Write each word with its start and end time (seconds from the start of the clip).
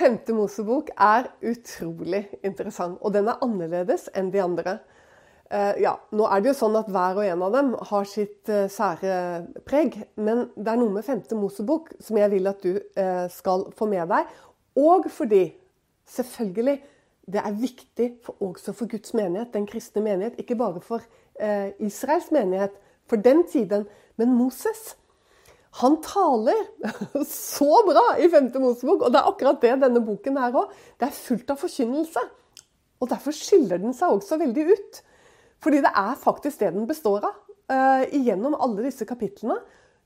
Femte 0.00 0.32
Mosebok 0.32 0.88
er 0.96 1.26
utrolig 1.44 2.22
interessant, 2.46 2.96
og 3.04 3.12
den 3.12 3.28
er 3.28 3.42
annerledes 3.44 4.06
enn 4.16 4.30
de 4.32 4.40
andre. 4.40 4.78
Eh, 5.50 5.80
ja, 5.82 5.96
Nå 6.16 6.24
er 6.24 6.40
det 6.40 6.52
jo 6.52 6.58
sånn 6.60 6.78
at 6.78 6.88
hver 6.88 7.18
og 7.20 7.26
en 7.26 7.42
av 7.44 7.56
dem 7.56 7.72
har 7.90 8.06
sitt 8.08 8.48
eh, 8.48 8.68
sære 8.72 9.16
preg, 9.68 9.98
men 10.16 10.46
det 10.56 10.72
er 10.72 10.78
noe 10.80 10.94
med 10.94 11.04
Femte 11.04 11.36
Mosebok 11.36 11.90
som 12.00 12.16
jeg 12.16 12.32
vil 12.32 12.48
at 12.48 12.64
du 12.64 12.78
eh, 12.78 13.26
skal 13.34 13.66
få 13.76 13.90
med 13.90 14.08
deg. 14.14 14.30
Og 14.80 15.10
fordi, 15.12 15.42
selvfølgelig, 16.08 16.78
det 17.30 17.42
er 17.44 17.58
viktig 17.60 18.08
for, 18.24 18.38
også 18.46 18.72
for 18.78 18.88
Guds 18.88 19.12
menighet, 19.12 19.52
den 19.52 19.68
kristne 19.68 20.00
menighet. 20.06 20.38
Ikke 20.40 20.56
bare 20.58 20.80
for 20.82 21.04
Israels 21.80 22.26
menighet 22.34 22.74
for 23.08 23.20
den 23.22 23.44
tiden, 23.48 23.86
men 24.20 24.32
Moses. 24.36 24.96
Han 25.78 26.00
taler 26.02 26.64
så 27.30 27.82
bra 27.86 28.04
i 28.18 28.26
5. 28.30 28.50
Mosebok, 28.58 29.04
og 29.06 29.12
det 29.12 29.20
er 29.20 29.30
akkurat 29.30 29.60
det 29.62 29.76
denne 29.84 30.02
boken 30.02 30.38
er 30.42 30.56
òg. 30.58 30.72
Det 30.98 31.06
er 31.06 31.14
fullt 31.14 31.52
av 31.54 31.60
forkynnelse. 31.60 32.24
Og 33.00 33.08
derfor 33.10 33.34
skiller 33.34 33.80
den 33.80 33.94
seg 33.96 34.12
også 34.12 34.40
veldig 34.40 34.66
ut. 34.74 35.02
Fordi 35.62 35.82
det 35.84 35.92
er 35.96 36.18
faktisk 36.18 36.62
det 36.62 36.72
den 36.74 36.88
består 36.88 37.24
av. 37.28 37.38
Uh, 37.70 38.02
igjennom 38.16 38.56
alle 38.58 38.88
disse 38.88 39.06
kapitlene 39.06 39.60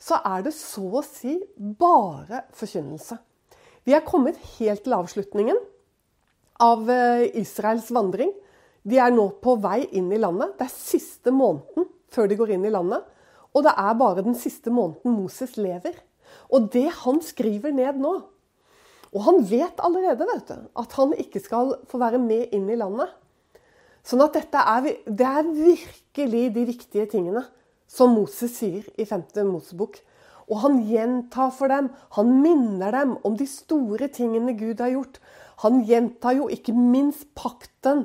så 0.04 0.18
er 0.28 0.42
det 0.44 0.50
så 0.52 0.82
å 0.98 1.00
si 1.06 1.38
bare 1.56 2.42
forkynnelse. 2.58 3.16
Vi 3.88 3.94
er 3.96 4.04
kommet 4.04 4.36
helt 4.58 4.82
til 4.84 4.96
avslutningen 4.96 5.56
av 6.64 6.84
uh, 6.90 7.24
Israels 7.40 7.88
vandring. 7.94 8.34
De 8.84 9.00
er 9.00 9.14
nå 9.14 9.30
på 9.40 9.56
vei 9.64 9.86
inn 9.96 10.10
i 10.12 10.20
landet. 10.20 10.58
Det 10.58 10.66
er 10.66 10.74
siste 10.74 11.32
måneden 11.32 11.88
før 12.12 12.28
de 12.28 12.36
går 12.36 12.52
inn 12.58 12.68
i 12.68 12.74
landet. 12.74 13.06
Og 13.54 13.64
det 13.66 13.74
er 13.78 13.98
bare 13.98 14.24
den 14.26 14.36
siste 14.38 14.72
måneden 14.74 15.14
Moses 15.14 15.56
lever. 15.56 15.96
Og 16.50 16.70
det 16.74 16.88
han 17.04 17.20
skriver 17.22 17.74
ned 17.74 18.00
nå 18.02 18.14
Og 19.14 19.20
han 19.22 19.44
vet 19.46 19.78
allerede 19.78 20.26
vet 20.26 20.48
du, 20.48 20.64
at 20.74 20.96
han 20.98 21.12
ikke 21.14 21.40
skal 21.42 21.76
få 21.86 22.00
være 22.02 22.18
med 22.18 22.50
inn 22.56 22.66
i 22.66 22.78
landet. 22.78 23.12
Sånn 24.04 24.24
at 24.24 24.34
dette 24.34 24.58
er, 24.58 24.88
det 25.06 25.28
er 25.28 25.52
virkelig 25.54 26.48
de 26.56 26.64
viktige 26.66 27.06
tingene 27.12 27.44
som 27.86 28.10
Moses 28.16 28.58
sier 28.58 28.88
i 28.98 29.06
5. 29.06 29.22
Mosebok. 29.46 30.00
Og 30.50 30.60
han 30.60 30.82
gjentar 30.84 31.54
for 31.56 31.72
dem, 31.72 31.88
han 32.18 32.34
minner 32.42 32.92
dem 32.92 33.14
om 33.24 33.38
de 33.38 33.46
store 33.48 34.10
tingene 34.12 34.56
Gud 34.58 34.82
har 34.82 34.92
gjort. 34.92 35.22
Han 35.62 35.84
gjentar 35.86 36.34
jo 36.36 36.50
ikke 36.52 36.74
minst 36.74 37.30
pakten 37.38 38.04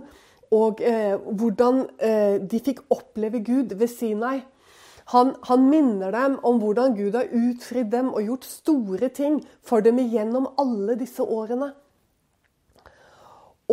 og 0.55 0.79
eh, 0.85 1.17
hvordan 1.17 1.83
eh, 2.01 2.37
de 2.39 2.61
fikk 2.63 2.85
oppleve 2.93 3.41
Gud 3.45 3.75
ved 3.75 3.89
Sinai. 3.91 4.39
Han, 5.09 5.33
han, 5.49 5.65
minner 5.69 6.13
dem 6.13 6.35
om 6.45 6.59
hvordan 6.61 6.93
Gud 6.97 7.15
har 7.17 7.31
utfridd 7.33 7.89
dem 7.89 8.11
og 8.13 8.27
gjort 8.27 8.45
store 8.45 9.09
ting 9.09 9.39
for 9.65 9.81
dem 9.81 9.97
igjennom 10.01 10.51
alle 10.61 10.97
disse 10.99 11.25
årene. 11.25 11.71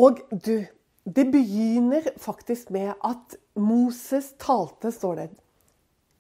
Og 0.01 0.23
du, 0.31 0.65
det 1.05 1.27
begynner 1.33 2.09
faktisk 2.21 2.73
med 2.73 2.95
at 3.05 3.37
Moses 3.61 4.33
talte, 4.41 4.93
står 4.93 5.21
det. 5.21 5.29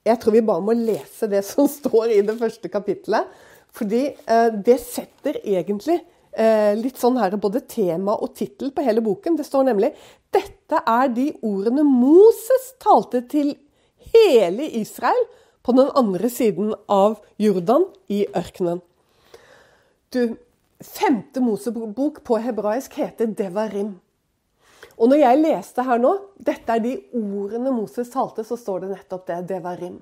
Jeg 0.07 0.21
tror 0.23 0.37
vi 0.37 0.45
bare 0.47 0.65
må 0.65 0.77
lese 0.77 1.29
det 1.33 1.45
som 1.53 1.69
står 1.71 2.13
i 2.19 2.23
det 2.27 2.37
første 2.41 2.73
kapittelet. 2.73 3.33
Fordi 3.77 4.05
eh, 4.13 4.51
det 4.65 4.79
setter 4.85 5.41
egentlig 5.43 5.99
eh, 6.33 6.73
litt 6.77 7.01
sånn 7.01 7.19
her 7.21 7.35
både 7.41 7.65
tema 7.69 8.15
og 8.21 8.37
tittel 8.37 8.71
på 8.73 8.85
hele 8.85 9.05
boken. 9.05 9.37
Det 9.37 9.49
står 9.49 9.69
nemlig 9.73 9.93
dette 10.33 10.81
er 10.81 11.09
de 11.15 11.31
ordene 11.47 11.85
Moses 11.87 12.73
talte 12.83 13.23
til 13.31 13.55
hele 14.17 14.71
Israel 14.81 15.23
på 15.67 15.75
den 15.77 15.91
andre 15.99 16.31
siden 16.31 16.75
av 16.87 17.19
Jordan, 17.43 17.89
i 18.07 18.23
ørkenen. 18.39 18.81
Du, 20.15 20.37
Femte 20.81 21.41
Mosebok 21.41 22.21
på 22.25 22.39
hebraisk 22.39 22.95
heter 23.01 23.33
Devarim. 23.35 23.97
Og 24.97 25.11
når 25.11 25.21
jeg 25.21 25.41
leste 25.41 25.85
her 25.85 25.99
nå, 26.01 26.13
dette 26.39 26.73
er 26.73 26.83
de 26.85 26.93
ordene 27.17 27.73
Moses 27.75 28.13
talte, 28.13 28.45
så 28.47 28.57
står 28.61 28.85
det 28.85 28.93
nettopp 28.93 29.27
det. 29.29 29.41
Devarim. 29.51 29.97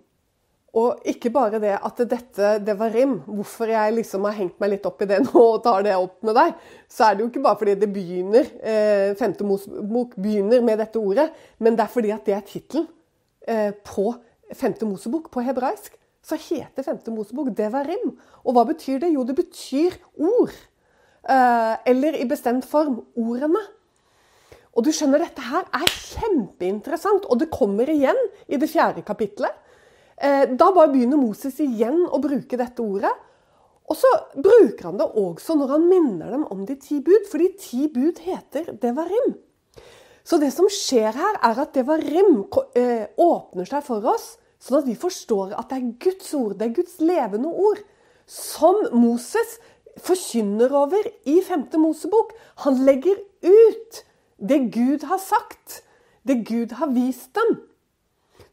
Og 0.74 1.06
ikke 1.06 1.30
bare 1.30 1.60
det 1.62 1.76
at 1.78 2.02
dette 2.10 2.56
Devarim, 2.66 3.20
hvorfor 3.24 3.70
jeg 3.70 3.94
liksom 3.94 4.26
har 4.26 4.34
hengt 4.36 4.58
meg 4.62 4.74
litt 4.74 4.88
opp 4.90 5.02
i 5.02 5.08
det 5.10 5.20
nå 5.28 5.44
og 5.44 5.62
tar 5.64 5.86
det 5.86 5.94
opp 5.96 6.18
med 6.26 6.36
deg, 6.36 6.58
så 6.90 7.08
er 7.08 7.14
det 7.14 7.24
jo 7.24 7.30
ikke 7.30 7.44
bare 7.46 7.60
fordi 7.62 7.76
det 7.78 7.90
begynner, 7.94 8.50
eh, 8.60 9.14
Femte 9.18 9.46
Mosebok 9.46 10.18
begynner 10.18 10.66
med 10.66 10.82
dette 10.82 11.00
ordet, 11.00 11.30
men 11.62 11.78
det 11.78 11.86
er 11.86 11.94
fordi 11.94 12.12
at 12.14 12.26
det 12.26 12.36
er 12.36 12.46
tittelen 12.50 12.90
på 13.84 14.06
Femte 14.56 14.86
Mosebok 14.88 15.30
på 15.32 15.42
hebraisk, 15.44 15.96
så 16.24 16.38
heter 16.40 16.86
Femte 16.86 17.12
Mosebok 17.12 17.50
Devarim. 17.56 18.14
Og 18.44 18.56
hva 18.56 18.64
betyr 18.68 19.02
det? 19.02 19.12
Jo, 19.12 19.24
det 19.28 19.36
betyr 19.36 19.98
ord. 20.16 20.54
Eh, 21.24 21.74
eller 21.90 22.16
i 22.20 22.28
bestemt 22.28 22.66
form 22.68 23.00
ordene. 23.16 23.60
Og 24.74 24.84
du 24.84 24.90
skjønner, 24.92 25.22
dette 25.22 25.44
her 25.44 25.68
er 25.76 25.92
kjempeinteressant, 25.92 27.28
og 27.30 27.38
det 27.40 27.52
kommer 27.52 27.88
igjen 27.90 28.18
i 28.48 28.58
det 28.60 28.68
fjerde 28.72 29.04
kapitlet. 29.06 29.52
Eh, 30.16 30.50
da 30.50 30.70
bare 30.74 30.90
begynner 30.92 31.20
Moses 31.20 31.60
igjen 31.62 32.04
å 32.08 32.20
bruke 32.22 32.58
dette 32.58 32.82
ordet. 32.82 33.12
Og 33.84 33.98
så 34.00 34.10
bruker 34.32 34.88
han 34.88 35.00
det 35.00 35.10
også 35.20 35.58
når 35.60 35.74
han 35.74 35.88
minner 35.90 36.32
dem 36.32 36.46
om 36.50 36.64
de 36.64 36.76
ti 36.80 37.02
bud, 37.04 37.28
for 37.28 37.42
de 37.42 37.50
ti 37.60 37.84
bud 37.92 38.22
heter 38.24 38.72
Devarim. 38.80 39.34
Så 40.24 40.38
det 40.40 40.50
som 40.54 40.70
skjer 40.72 41.12
her, 41.12 41.36
er 41.44 41.60
at 41.60 41.74
Devarim 41.76 42.38
eh, 42.78 43.10
åpner 43.20 43.68
seg 43.68 43.84
for 43.84 44.04
oss, 44.08 44.34
sånn 44.62 44.80
at 44.80 44.88
vi 44.88 44.96
forstår 44.96 45.52
at 45.52 45.68
det 45.68 45.80
er 45.80 45.92
Guds 46.06 46.32
ord, 46.38 46.56
det 46.56 46.70
er 46.70 46.76
Guds 46.78 46.96
levende 47.04 47.50
ord, 47.52 47.82
som 48.24 48.78
Moses 48.96 49.58
forkynner 50.00 50.72
over 50.74 51.04
i 51.28 51.36
5. 51.44 51.68
Mosebok. 51.78 52.32
Han 52.64 52.80
legger 52.86 53.20
ut 53.44 54.00
det 54.40 54.72
Gud 54.74 55.04
har 55.04 55.20
sagt, 55.20 55.82
det 56.24 56.46
Gud 56.48 56.72
har 56.80 56.90
vist 56.96 57.34
dem. 57.36 57.60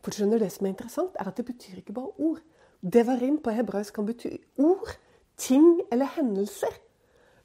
For 0.02 0.12
du 0.12 0.18
skjønner, 0.18 0.40
Det 0.40 0.52
som 0.52 0.66
er 0.66 0.70
interessant, 0.70 1.16
er 1.20 1.28
at 1.28 1.38
det 1.38 1.46
betyr 1.46 1.80
ikke 1.80 1.94
bare 1.94 2.12
ord. 2.18 2.42
Devarim 2.82 3.38
på 3.38 3.53
hebraisk 3.53 3.94
kan 3.94 4.06
bety 4.06 4.38
ord, 4.58 4.98
ting 5.38 5.82
eller 5.92 6.09
hendelser. 6.18 6.74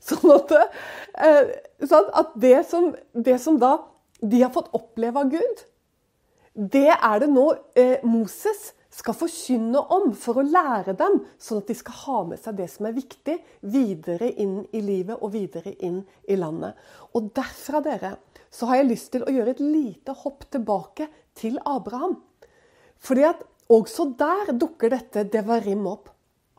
Sånn 0.07 0.31
at, 0.31 0.53
eh, 1.19 1.49
sånn 1.85 2.11
at 2.15 2.35
det, 2.37 2.67
som, 2.69 2.95
det 3.13 3.41
som 3.41 3.59
da 3.59 3.79
de 4.21 4.43
har 4.43 4.53
fått 4.55 4.73
oppleve 4.77 5.23
av 5.23 5.31
Gud. 5.33 5.63
Det 6.57 6.89
er 6.95 7.21
det 7.21 7.29
nå 7.29 7.47
eh, 7.77 8.05
Moses 8.09 8.71
skal 8.97 9.17
forkynne 9.19 9.81
om 9.93 10.13
for 10.17 10.41
å 10.41 10.47
lære 10.47 10.95
dem, 10.97 11.19
sånn 11.37 11.61
at 11.61 11.69
de 11.69 11.77
skal 11.77 11.99
ha 12.07 12.21
med 12.31 12.41
seg 12.41 12.57
det 12.57 12.69
som 12.73 12.89
er 12.89 12.97
viktig, 12.97 13.35
videre 13.69 14.31
inn 14.41 14.63
i 14.73 14.81
livet 14.81 15.21
og 15.21 15.35
videre 15.35 15.75
inn 15.85 16.01
i 16.25 16.39
landet. 16.41 16.79
Og 17.13 17.29
derfra, 17.37 17.83
dere, 17.85 18.15
så 18.49 18.71
har 18.71 18.81
jeg 18.81 18.89
lyst 18.89 19.13
til 19.13 19.27
å 19.27 19.35
gjøre 19.35 19.53
et 19.53 19.61
lite 19.61 20.17
hopp 20.23 20.49
tilbake 20.55 21.11
til 21.37 21.59
Abraham. 21.69 22.17
Fordi 23.05 23.27
at 23.29 23.45
også 23.69 24.13
der 24.17 24.55
dukker 24.57 24.95
dette 24.95 25.27
devarim 25.29 25.85
opp. 25.91 26.09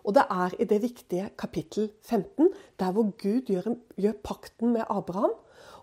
Og 0.07 0.13
det 0.15 0.27
er 0.29 0.53
i 0.61 0.67
det 0.69 0.77
viktige 0.83 1.31
kapittel 1.39 1.89
15, 2.05 2.51
der 2.79 2.93
hvor 2.95 3.09
Gud 3.19 3.49
gjør, 3.51 3.73
gjør 3.97 4.19
pakten 4.23 4.75
med 4.77 4.85
Abraham. 4.93 5.33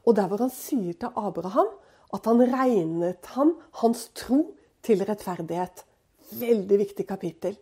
Og 0.05 0.17
der 0.17 0.29
hvor 0.29 0.45
han 0.45 0.53
sier 0.53 0.97
til 0.99 1.13
Abraham 1.17 1.71
at 2.15 2.29
han 2.29 2.43
regnet 2.53 3.33
ham, 3.35 3.57
hans 3.81 4.09
tro, 4.15 4.45
til 4.85 5.01
rettferdighet. 5.01 5.81
Veldig 6.37 6.77
viktig 6.77 7.07
kapittel. 7.09 7.55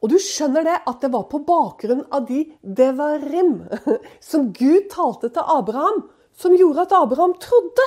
Og 0.00 0.12
du 0.12 0.16
skjønner 0.22 0.64
det 0.64 0.76
at 0.88 1.02
det 1.02 1.10
var 1.12 1.26
på 1.28 1.42
bakgrunn 1.44 2.04
av 2.14 2.24
de 2.28 2.44
devarim 2.62 3.58
som 4.30 4.48
Gud 4.56 4.88
talte 4.92 5.28
til 5.34 5.52
Abraham, 5.58 6.06
som 6.38 6.54
gjorde 6.56 6.86
at 6.86 6.94
Abraham 6.96 7.34
trodde. 7.42 7.86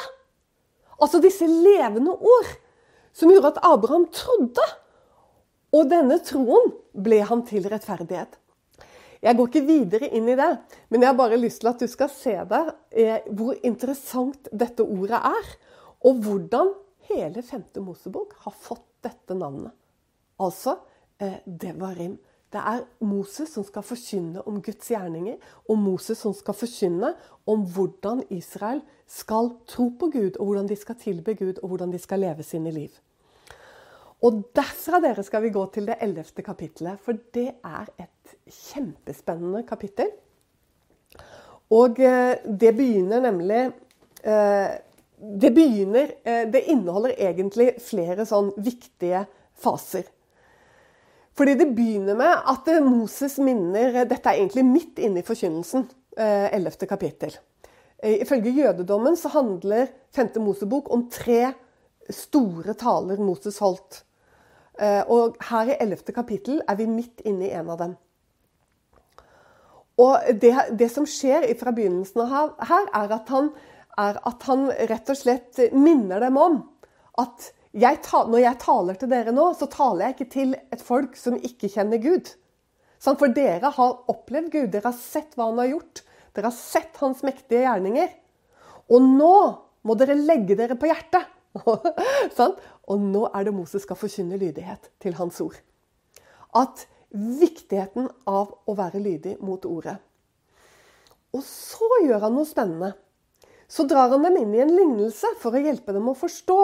Altså 1.02 1.22
disse 1.24 1.48
levende 1.48 2.14
ord 2.14 2.52
som 3.16 3.32
gjorde 3.32 3.56
at 3.56 3.64
Abraham 3.66 4.06
trodde. 4.14 4.68
Og 5.72 5.88
denne 5.90 6.20
troen 6.28 6.74
ble 6.92 7.22
han 7.26 7.46
til 7.48 7.66
rettferdighet. 7.72 8.36
Jeg 9.22 9.38
går 9.38 9.50
ikke 9.52 9.68
videre 9.68 10.08
inn 10.18 10.30
i 10.34 10.38
det, 10.38 10.50
men 10.90 11.04
jeg 11.04 11.12
har 11.12 11.18
bare 11.20 11.38
lyst 11.38 11.62
til 11.62 11.70
at 11.70 11.82
du 11.82 11.90
skal 11.90 12.10
se 12.10 12.34
det, 12.50 12.62
eh, 12.98 13.28
hvor 13.30 13.54
interessant 13.62 14.50
dette 14.50 14.82
ordet 14.82 15.20
er. 15.20 15.52
Og 16.10 16.24
hvordan 16.26 16.72
hele 17.12 17.44
femte 17.46 17.84
Mosebok 17.86 18.34
har 18.46 18.56
fått 18.58 18.88
dette 19.06 19.38
navnet. 19.38 19.76
Altså 20.42 20.80
eh, 21.22 21.38
Devarim. 21.46 22.18
Det 22.52 22.60
er 22.60 22.82
Moses 23.08 23.54
som 23.54 23.64
skal 23.64 23.86
forkynne 23.86 24.42
om 24.50 24.58
Guds 24.64 24.90
gjerninger, 24.92 25.38
og 25.70 25.78
Moses 25.80 26.20
som 26.20 26.34
skal 26.36 26.58
forkynne 26.58 27.14
om 27.48 27.62
hvordan 27.64 28.26
Israel 28.34 28.82
skal 29.08 29.54
tro 29.72 29.88
på 30.00 30.10
Gud, 30.12 30.36
og 30.40 30.50
hvordan 30.50 30.68
de 30.68 30.76
skal 30.76 30.98
tilbe 31.00 31.38
Gud, 31.40 31.62
og 31.62 31.72
hvordan 31.72 31.94
de 31.94 32.02
skal 32.02 32.26
leve 32.26 32.44
sine 32.44 32.74
liv. 32.76 32.92
Og 34.22 34.44
derfra 34.54 35.00
dere 35.02 35.24
skal 35.26 35.42
vi 35.48 35.54
gå 35.54 35.64
til 35.74 35.88
det 35.90 35.98
ellevte 36.06 36.44
kapittelet, 36.46 37.00
for 37.02 37.18
det 37.34 37.48
er 37.66 37.88
et 38.04 38.36
kjempespennende 38.46 39.64
kapittel. 39.66 40.12
Og 41.72 42.00
eh, 42.04 42.36
det 42.46 42.74
begynner 42.76 43.24
nemlig 43.24 43.62
eh, 44.28 44.72
Det 45.42 45.52
begynner 45.56 46.10
eh, 46.28 46.42
Det 46.52 46.66
inneholder 46.74 47.14
egentlig 47.16 47.70
flere 47.80 48.26
sånn 48.28 48.52
viktige 48.60 49.24
faser. 49.62 50.04
Fordi 51.38 51.56
det 51.56 51.70
begynner 51.72 52.18
med 52.20 52.50
at 52.52 52.68
Moses 52.84 53.38
minner 53.40 54.04
Dette 54.04 54.30
er 54.30 54.42
egentlig 54.42 54.66
midt 54.68 55.00
inne 55.00 55.22
i 55.22 55.26
forkynnelsen. 55.26 55.88
ellevte 56.20 56.86
kapittel. 56.86 57.32
Ifølge 58.04 58.52
jødedommen 58.52 59.16
så 59.16 59.30
handler 59.32 59.88
5. 60.12 60.42
Mosebok 60.44 60.90
om 60.92 61.06
tre 61.10 61.54
store 62.12 62.74
taler 62.76 63.22
Moses 63.24 63.62
holdt. 63.64 64.02
Og 64.82 65.36
her 65.46 65.70
i 65.70 65.76
ellevte 65.84 66.14
kapittel 66.16 66.62
er 66.66 66.78
vi 66.80 66.88
midt 66.90 67.22
inne 67.28 67.46
i 67.46 67.54
en 67.54 67.70
av 67.70 67.78
dem. 67.84 67.92
Og 70.02 70.32
det, 70.42 70.54
det 70.80 70.88
som 70.90 71.06
skjer 71.06 71.46
fra 71.60 71.74
begynnelsen 71.76 72.24
av 72.24 72.56
her, 72.66 72.88
er 72.98 73.14
at, 73.14 73.30
han, 73.30 73.52
er 74.02 74.18
at 74.26 74.46
han 74.50 74.70
rett 74.90 75.12
og 75.14 75.20
slett 75.20 75.62
minner 75.76 76.24
dem 76.24 76.40
om 76.42 76.62
at 77.22 77.52
jeg 77.72 78.02
når 78.12 78.42
jeg 78.42 78.60
taler 78.60 78.98
til 79.00 79.12
dere 79.12 79.34
nå, 79.36 79.52
så 79.56 79.68
taler 79.72 80.06
jeg 80.06 80.16
ikke 80.16 80.32
til 80.34 80.56
et 80.76 80.82
folk 80.84 81.16
som 81.20 81.38
ikke 81.40 81.70
kjenner 81.72 82.02
Gud. 82.04 82.34
For 83.02 83.32
dere 83.34 83.72
har 83.74 84.00
opplevd 84.12 84.52
Gud, 84.52 84.72
dere 84.74 84.90
har 84.90 84.98
sett 84.98 85.38
hva 85.38 85.48
han 85.50 85.62
har 85.62 85.72
gjort. 85.72 86.04
Dere 86.36 86.52
har 86.52 86.58
sett 86.58 87.00
hans 87.02 87.24
mektige 87.26 87.64
gjerninger. 87.64 88.12
Og 88.92 89.06
nå 89.06 89.36
må 89.88 89.96
dere 89.98 90.20
legge 90.20 90.58
dere 90.60 90.78
på 90.80 90.92
hjertet. 90.92 91.30
og 92.92 93.00
nå 93.00 93.28
er 93.32 93.48
det 93.48 93.56
Moses 93.56 93.86
skal 93.86 94.00
forkynne 94.00 94.40
lydighet 94.40 94.90
til 95.02 95.16
hans 95.20 95.40
ord. 95.44 95.56
At 96.52 96.86
viktigheten 97.12 98.10
av 98.28 98.52
å 98.68 98.76
være 98.76 99.02
lydig 99.04 99.38
mot 99.44 99.64
ordet. 99.68 99.98
Og 101.32 101.44
så 101.48 101.88
gjør 102.04 102.26
han 102.26 102.36
noe 102.36 102.48
spennende. 102.48 102.92
Så 103.72 103.86
drar 103.88 104.12
han 104.12 104.24
dem 104.28 104.36
inn 104.42 104.56
i 104.56 104.64
en 104.64 104.74
lignelse 104.76 105.30
for 105.40 105.56
å 105.56 105.64
hjelpe 105.64 105.96
dem 105.96 106.10
å 106.12 106.18
forstå. 106.18 106.62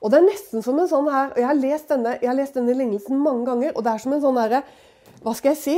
Og 0.00 0.12
det 0.12 0.16
er 0.16 0.28
nesten 0.30 0.64
som 0.64 0.78
en 0.80 0.88
sånn 0.88 1.10
her, 1.12 1.34
og 1.34 1.38
Jeg 1.42 1.48
har 1.50 1.58
lest 1.58 1.90
denne, 1.92 2.16
har 2.22 2.36
lest 2.36 2.56
denne 2.56 2.76
lignelsen 2.76 3.20
mange 3.20 3.44
ganger, 3.50 3.74
og 3.76 3.84
det 3.84 3.92
er 3.92 4.00
som 4.00 4.14
en 4.16 4.22
sånn 4.22 4.40
herre 4.40 4.62
Hva 5.20 5.34
skal 5.36 5.52
jeg 5.52 5.60
si? 5.60 5.76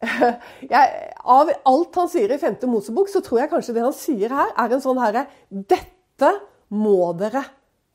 Jeg, 0.72 1.12
av 1.20 1.52
alt 1.68 2.00
han 2.00 2.08
sier 2.08 2.32
i 2.32 2.40
5. 2.40 2.62
Mosebok, 2.70 3.10
så 3.12 3.20
tror 3.20 3.42
jeg 3.42 3.50
kanskje 3.52 3.74
det 3.76 3.84
han 3.84 3.96
sier 3.96 4.32
her, 4.32 4.54
er 4.56 4.72
en 4.72 4.84
sånn 4.84 5.00
herre 5.02 5.26
Dette 5.50 6.32
må 6.72 7.12
dere 7.18 7.44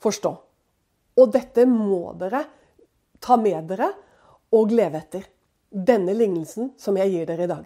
forstå. 0.04 0.34
Og 1.20 1.30
dette 1.34 1.66
må 1.70 2.16
dere 2.20 2.44
ta 3.24 3.38
med 3.40 3.70
dere 3.70 3.92
og 4.54 4.74
leve 4.74 5.02
etter. 5.02 5.30
Denne 5.74 6.14
lignelsen 6.14 6.74
som 6.78 6.98
jeg 7.00 7.14
gir 7.14 7.30
dere 7.30 7.48
i 7.48 7.50
dag. 7.50 7.64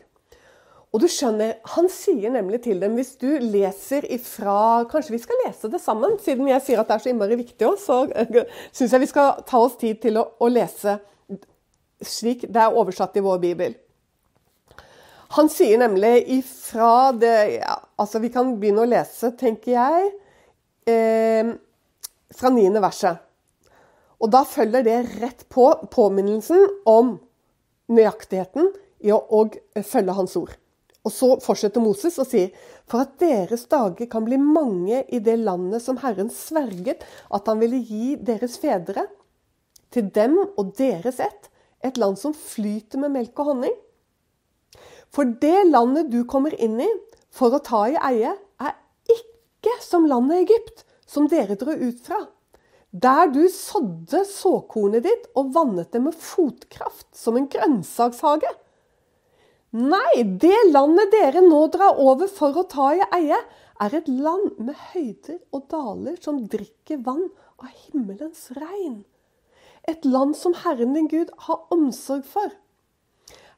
Og 0.95 1.01
du 1.03 1.07
skjønner, 1.11 1.57
Han 1.75 1.89
sier 1.91 2.31
nemlig 2.31 2.61
til 2.63 2.79
dem, 2.79 2.95
hvis 2.95 3.17
du 3.19 3.27
leser 3.43 4.07
ifra 4.13 4.85
Kanskje 4.89 5.17
vi 5.17 5.19
skal 5.19 5.41
lese 5.45 5.69
det 5.69 5.81
sammen? 5.83 6.15
Siden 6.23 6.47
jeg 6.47 6.63
sier 6.63 6.79
at 6.81 6.87
det 6.87 6.95
er 6.95 7.03
så 7.03 7.11
innmari 7.11 7.39
viktig 7.41 7.67
òg, 7.67 7.75
så 7.81 8.05
syns 8.75 8.95
jeg 8.95 9.03
vi 9.03 9.11
skal 9.11 9.43
ta 9.47 9.59
oss 9.59 9.75
tid 9.81 9.99
til 10.01 10.21
å, 10.21 10.23
å, 10.39 10.47
lese 10.47 10.99
slik 11.97 12.45
det 12.47 12.61
er 12.61 12.77
oversatt 12.77 13.17
i 13.17 13.25
vår 13.25 13.43
bibel. 13.43 13.75
Han 15.35 15.49
sier 15.51 15.81
nemlig 15.81 16.21
ifra 16.37 17.11
det 17.11 17.35
ja, 17.57 17.75
Altså, 17.99 18.21
vi 18.23 18.29
kan 18.31 18.53
begynne 18.61 18.85
å 18.85 18.87
lese, 18.87 19.31
tenker 19.35 19.73
jeg, 19.73 20.11
eh, 20.87 21.49
fra 22.37 22.51
niende 22.53 22.79
verset. 22.83 23.26
Og 24.17 24.31
da 24.33 24.43
følger 24.47 24.85
det 24.85 24.97
rett 25.21 25.43
på 25.53 25.69
påminnelsen 25.93 26.63
om 26.89 27.17
nøyaktigheten 27.93 28.71
i 29.05 29.13
å, 29.13 29.43
følge 29.85 30.15
hans 30.17 30.33
ord. 30.39 30.55
Og 31.05 31.13
så 31.13 31.29
fortsetter 31.39 31.83
Moses 31.83 32.17
og 32.19 32.27
sier 32.27 32.55
for 32.89 33.05
at 33.05 33.13
deres 33.21 33.63
dager 33.71 34.09
kan 34.11 34.25
bli 34.27 34.39
mange 34.41 35.03
i 35.13 35.21
det 35.23 35.37
landet 35.39 35.85
som 35.85 35.99
Herren 36.01 36.31
sverget 36.33 37.05
at 37.31 37.47
han 37.47 37.61
ville 37.61 37.79
gi 37.79 38.17
deres 38.19 38.57
fedre, 38.59 39.05
til 39.93 40.09
dem 40.11 40.35
og 40.43 40.73
deres 40.75 41.21
ett, 41.23 41.47
et 41.79 41.95
land 42.01 42.17
som 42.19 42.33
flyter 42.35 42.99
med 42.99 43.13
melk 43.13 43.39
og 43.39 43.53
honning. 43.53 43.75
For 45.15 45.29
det 45.39 45.69
landet 45.69 46.09
du 46.11 46.25
kommer 46.27 46.51
inn 46.59 46.75
i 46.83 46.89
for 47.31 47.55
å 47.55 47.63
ta 47.63 47.85
i 47.87 47.95
eie, 48.09 48.33
er 48.59 48.75
ikke 49.13 49.77
som 49.85 50.09
landet 50.09 50.43
Egypt, 50.43 50.83
som 51.07 51.29
dere 51.31 51.55
dro 51.55 51.71
ut 51.71 52.01
fra. 52.03 52.25
Der 53.03 53.27
du 53.29 53.43
sådde 53.51 54.23
såkornet 54.25 55.05
ditt 55.05 55.27
og 55.37 55.51
vannet 55.55 55.91
det 55.93 56.01
med 56.01 56.15
fotkraft, 56.15 57.09
som 57.13 57.37
en 57.37 57.49
grønnsakshage. 57.51 58.49
Nei, 59.77 60.23
det 60.41 60.55
landet 60.71 61.11
dere 61.11 61.43
nå 61.43 61.65
drar 61.73 61.99
over 61.99 62.31
for 62.31 62.55
å 62.57 62.65
ta 62.71 62.93
i 62.95 63.03
eie, 63.19 63.39
er 63.77 63.93
et 63.93 64.07
land 64.09 64.55
med 64.63 64.77
høyder 64.93 65.37
og 65.53 65.67
daler 65.69 66.15
som 66.23 66.39
drikker 66.49 67.03
vann 67.05 67.27
av 67.61 67.69
himmelens 67.85 68.47
regn. 68.57 69.03
Et 69.87 70.07
land 70.07 70.33
som 70.35 70.55
Herren 70.63 70.95
din 70.97 71.09
Gud 71.11 71.29
har 71.45 71.67
omsorg 71.75 72.25
for. 72.25 72.49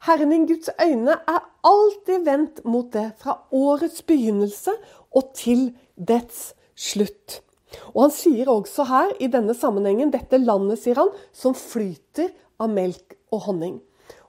Herren 0.07 0.33
din 0.33 0.47
Guds 0.49 0.69
øyne 0.81 1.15
er 1.27 1.45
alltid 1.63 2.25
vendt 2.25 2.63
mot 2.65 2.91
det, 2.93 3.11
fra 3.21 3.39
årets 3.51 4.03
begynnelse 4.07 4.75
og 5.15 5.31
til 5.37 5.69
dets 5.95 6.53
slutt. 6.75 7.41
Og 7.93 8.01
Han 8.05 8.13
sier 8.13 8.49
også 8.51 8.85
her 8.89 9.13
i 9.21 9.29
denne 9.31 9.55
sammenhengen 9.57 10.13
dette 10.13 10.39
landet, 10.41 10.81
sier 10.81 10.99
han, 11.01 11.11
som 11.33 11.57
flyter 11.57 12.31
av 12.59 12.71
melk 12.73 13.17
og 13.33 13.45
honning. 13.47 13.77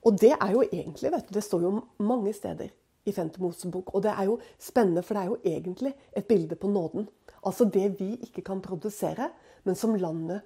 Og 0.05 0.17
det 0.21 0.33
er 0.37 0.53
jo 0.55 0.63
egentlig, 0.65 1.13
vet 1.13 1.29
du, 1.29 1.35
det 1.37 1.45
står 1.45 1.65
jo 1.67 1.73
mange 2.05 2.33
steder 2.37 2.71
i 3.09 3.13
5. 3.13 3.35
Mosebok. 3.41 3.93
Og 3.95 4.05
det 4.05 4.13
er 4.15 4.29
jo 4.29 4.39
spennende, 4.61 5.03
for 5.05 5.17
det 5.17 5.23
er 5.23 5.33
jo 5.33 5.57
egentlig 5.57 5.93
et 6.17 6.29
bilde 6.29 6.57
på 6.57 6.71
nåden. 6.73 7.09
Altså 7.47 7.65
det 7.65 8.01
vi 8.01 8.15
ikke 8.21 8.45
kan 8.47 8.63
produsere, 8.65 9.31
men 9.65 9.77
som 9.77 9.97
landet 9.97 10.41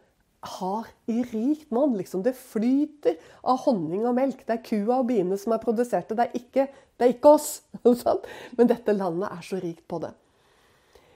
har 0.58 0.88
i 1.10 1.22
rikt 1.22 1.70
monn. 1.74 1.96
Liksom. 1.98 2.22
Det 2.22 2.34
flyter 2.36 3.16
av 3.42 3.62
honning 3.64 4.04
og 4.06 4.16
melk. 4.18 4.44
Det 4.44 4.58
er 4.58 4.66
kua 4.66 5.00
og 5.00 5.08
biene 5.08 5.38
som 5.40 5.54
er 5.56 5.62
produserte. 5.62 6.16
Det 6.16 6.26
er 6.26 6.40
ikke, 6.40 6.66
det 6.98 7.06
er 7.06 7.14
ikke 7.14 7.34
oss. 7.38 7.62
Men 8.58 8.70
dette 8.70 8.96
landet 8.96 9.30
er 9.30 9.46
så 9.46 9.60
rikt 9.62 9.86
på 9.88 10.02
det. 10.04 10.12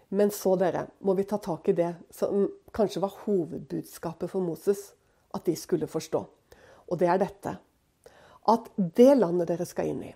Men 0.08 0.30
så, 0.32 0.54
dere, 0.56 0.86
må 1.04 1.14
vi 1.14 1.26
ta 1.28 1.38
tak 1.42 1.68
i 1.68 1.76
det 1.76 1.90
som 2.14 2.46
kanskje 2.72 3.02
var 3.04 3.16
hovedbudskapet 3.26 4.30
for 4.30 4.44
Moses 4.44 4.92
at 5.36 5.44
de 5.44 5.56
skulle 5.56 5.88
forstå. 5.90 6.22
Og 6.88 7.00
det 7.00 7.10
er 7.12 7.20
dette. 7.20 7.54
At 8.48 8.70
det 8.76 9.12
landet 9.18 9.50
dere 9.50 9.66
skal 9.68 9.90
inn 9.92 10.06
i, 10.08 10.14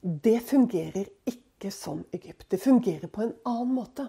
det 0.00 0.38
fungerer 0.48 1.08
ikke 1.28 1.72
som 1.72 2.02
Egypt. 2.16 2.46
Det 2.52 2.60
fungerer 2.60 3.08
på 3.08 3.24
en 3.24 3.34
annen 3.48 3.72
måte. 3.76 4.06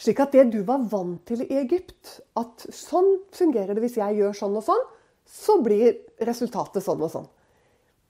Slik 0.00 0.22
at 0.22 0.32
det 0.34 0.48
du 0.54 0.62
var 0.66 0.82
vant 0.90 1.22
til 1.28 1.42
i 1.44 1.58
Egypt, 1.60 2.20
at 2.38 2.66
sånn 2.74 3.18
fungerer 3.34 3.74
det 3.74 3.84
hvis 3.84 3.98
jeg 4.00 4.18
gjør 4.18 4.38
sånn 4.38 4.56
og 4.58 4.64
sånn, 4.66 4.84
så 5.30 5.58
blir 5.62 5.98
resultatet 6.26 6.82
sånn 6.82 7.02
og 7.06 7.12
sånn. 7.12 7.28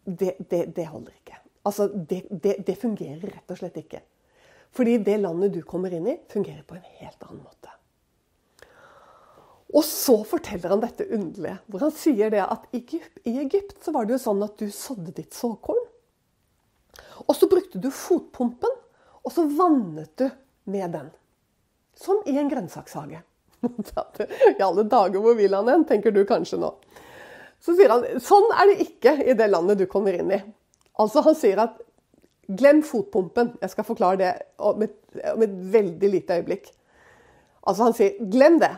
Det, 0.04 0.36
det, 0.48 0.62
det 0.76 0.86
holder 0.88 1.16
ikke. 1.16 1.40
Altså, 1.68 1.88
det, 1.92 2.22
det 2.64 2.76
fungerer 2.80 3.26
rett 3.34 3.52
og 3.52 3.60
slett 3.60 3.76
ikke. 3.80 4.00
Fordi 4.76 4.98
det 5.02 5.18
landet 5.22 5.54
du 5.54 5.62
kommer 5.66 5.92
inn 5.94 6.06
i, 6.06 6.16
fungerer 6.30 6.62
på 6.66 6.76
en 6.78 6.86
helt 7.00 7.22
annen 7.26 7.42
måte. 7.42 7.72
Og 9.70 9.84
så 9.86 10.16
forteller 10.26 10.72
han 10.72 10.82
dette 10.82 11.06
underlige, 11.14 11.58
hvor 11.70 11.84
han 11.84 11.94
sier 11.94 12.32
det 12.32 12.42
at 12.42 12.66
i 12.74 13.36
Egypt 13.38 13.84
så 13.84 13.94
var 13.94 14.06
det 14.06 14.16
jo 14.16 14.24
sånn 14.24 14.42
at 14.42 14.58
du 14.58 14.70
sådde 14.74 15.14
ditt 15.14 15.36
såkorn. 15.36 15.78
Og 17.26 17.36
så 17.36 17.46
brukte 17.50 17.78
du 17.78 17.90
fotpumpen, 17.94 18.78
og 19.22 19.34
så 19.34 19.44
vannet 19.46 20.10
du 20.18 20.26
med 20.70 20.90
den. 20.96 21.10
Som 21.94 22.22
i 22.26 22.34
en 22.40 22.50
grønnsakshage. 22.50 23.20
I 24.58 24.62
alle 24.64 24.86
dager, 24.88 25.20
hvor 25.20 25.36
vil 25.38 25.54
han 25.54 25.68
hen, 25.68 25.84
tenker 25.86 26.14
du 26.14 26.24
kanskje 26.26 26.58
nå. 26.58 26.72
Så 27.60 27.76
sier 27.76 27.92
han 27.92 28.06
sånn 28.24 28.48
er 28.56 28.72
det 28.72 28.86
ikke 28.86 29.14
i 29.20 29.36
det 29.36 29.50
landet 29.52 29.82
du 29.82 29.86
kommer 29.90 30.16
inn 30.16 30.32
i. 30.32 30.40
Altså 31.00 31.22
Han 31.24 31.36
sier 31.36 31.60
at 31.62 31.76
Glem 32.58 32.82
fotpumpen. 32.86 33.54
Jeg 33.62 33.72
skal 33.74 33.86
forklare 33.86 34.20
det 34.20 34.30
om 34.58 34.82
et, 34.82 34.96
om 35.34 35.42
et 35.44 35.56
veldig 35.74 36.10
lite 36.16 36.40
øyeblikk. 36.40 36.70
Altså 37.66 37.86
Han 37.86 37.96
sier 37.96 38.30
glem 38.32 38.58
det. 38.62 38.72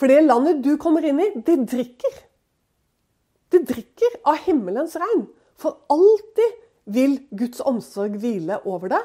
For 0.00 0.10
det 0.10 0.24
landet 0.24 0.62
du 0.64 0.74
kommer 0.80 1.04
inn 1.04 1.20
i, 1.20 1.30
det 1.44 1.58
drikker. 1.70 2.18
Det 3.50 3.62
drikker 3.68 4.20
av 4.30 4.38
himmelens 4.46 4.96
regn. 5.00 5.26
For 5.60 5.82
alltid 5.92 6.60
vil 6.90 7.18
Guds 7.36 7.60
omsorg 7.66 8.16
hvile 8.20 8.60
over 8.68 8.92
det. 8.94 9.02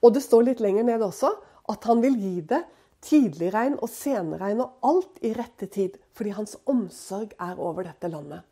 Og 0.00 0.14
det 0.14 0.22
står 0.24 0.46
litt 0.48 0.62
lenger 0.64 0.86
ned 0.86 1.02
også 1.04 1.32
at 1.70 1.86
han 1.88 2.02
vil 2.02 2.16
gi 2.18 2.36
det 2.52 2.62
tidligregn 3.04 3.78
og 3.80 3.90
senregn 3.92 4.62
og 4.64 4.86
alt 4.86 5.20
i 5.24 5.32
rette 5.36 5.68
tid. 5.72 5.98
Fordi 6.16 6.36
hans 6.36 6.56
omsorg 6.70 7.34
er 7.40 7.58
over 7.60 7.86
dette 7.88 8.10
landet. 8.12 8.44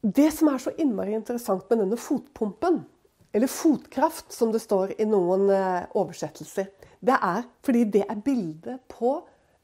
Det 0.00 0.30
som 0.32 0.48
er 0.48 0.60
så 0.62 0.72
innmari 0.80 1.12
interessant 1.12 1.66
med 1.68 1.82
denne 1.82 1.98
fotpumpen, 2.00 2.84
eller 3.32 3.50
fotkraft, 3.52 4.32
som 4.32 4.52
det 4.52 4.62
står 4.64 4.94
i 4.96 5.06
noen 5.06 5.50
eh, 5.52 5.90
oversettelser, 5.98 6.70
det 7.00 7.16
er 7.16 7.44
fordi 7.64 7.84
det 7.98 8.06
er 8.08 8.22
bildet 8.24 8.80
på 8.90 9.18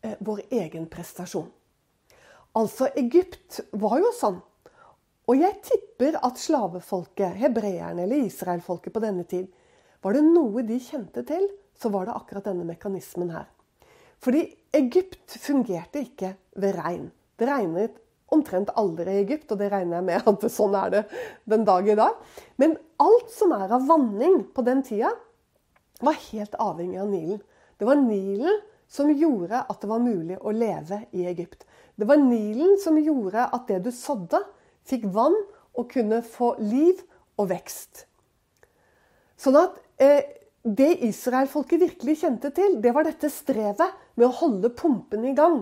eh, 0.04 0.14
vår 0.20 0.44
egen 0.60 0.86
prestasjon. 0.92 1.48
Altså, 2.56 2.88
Egypt 2.96 3.62
var 3.76 3.98
jo 4.00 4.12
sånn. 4.16 4.38
Og 5.26 5.40
jeg 5.40 5.58
tipper 5.66 6.20
at 6.24 6.38
slavefolket, 6.38 7.34
hebreerne 7.40 8.04
eller 8.04 8.28
israelfolket 8.28 8.94
på 8.94 9.02
denne 9.02 9.24
tid, 9.28 9.48
var 10.04 10.14
det 10.14 10.22
noe 10.22 10.62
de 10.62 10.78
kjente 10.80 11.24
til, 11.26 11.48
så 11.76 11.90
var 11.92 12.06
det 12.06 12.14
akkurat 12.14 12.46
denne 12.46 12.64
mekanismen 12.68 13.32
her. 13.34 13.48
Fordi 14.22 14.44
Egypt 14.76 15.34
fungerte 15.42 16.04
ikke 16.04 16.36
ved 16.60 16.76
regn. 16.78 17.08
Det 17.36 17.48
regnet 17.48 17.98
omtrent 18.36 18.72
aldri 18.78 19.12
i 19.12 19.22
Egypt, 19.24 19.50
og 19.52 19.60
det 19.60 19.70
regner 19.72 19.98
jeg 19.98 20.06
med 20.08 20.30
at 20.32 20.46
sånn 20.52 20.76
er 20.78 20.92
det 20.92 21.02
den 21.48 21.66
dag 21.68 21.88
i 21.88 21.98
dag. 21.98 22.16
Men 22.60 22.76
alt 23.02 23.32
som 23.34 23.54
er 23.56 23.72
av 23.76 23.88
vanning 23.88 24.42
på 24.54 24.64
den 24.66 24.84
tida, 24.86 25.12
var 26.04 26.18
helt 26.28 26.56
avhengig 26.60 26.98
av 27.00 27.08
Nilen. 27.08 27.40
Det 27.80 27.88
var 27.88 27.96
Nilen 28.00 28.60
som 28.88 29.10
gjorde 29.10 29.62
at 29.64 29.80
det 29.80 29.88
var 29.90 30.02
mulig 30.02 30.36
å 30.38 30.52
leve 30.52 31.02
i 31.16 31.24
Egypt. 31.28 31.64
Det 31.96 32.08
var 32.08 32.20
Nilen 32.20 32.76
som 32.82 32.98
gjorde 33.00 33.48
at 33.48 33.68
det 33.70 33.80
du 33.86 33.92
sådde, 33.94 34.42
fikk 34.86 35.08
vann 35.14 35.34
og 35.76 35.88
kunne 35.90 36.20
få 36.24 36.54
liv 36.62 37.00
og 37.40 37.50
vekst. 37.50 38.04
Sånn 39.40 39.58
at 39.60 39.80
eh, 40.00 40.22
det 40.66 40.92
israelfolket 41.06 41.82
virkelig 41.82 42.20
kjente 42.22 42.50
til, 42.54 42.78
det 42.82 42.92
var 42.94 43.06
dette 43.06 43.30
strevet 43.32 43.96
med 44.16 44.28
å 44.28 44.36
holde 44.40 44.72
pumpen 44.74 45.26
i 45.28 45.34
gang. 45.36 45.60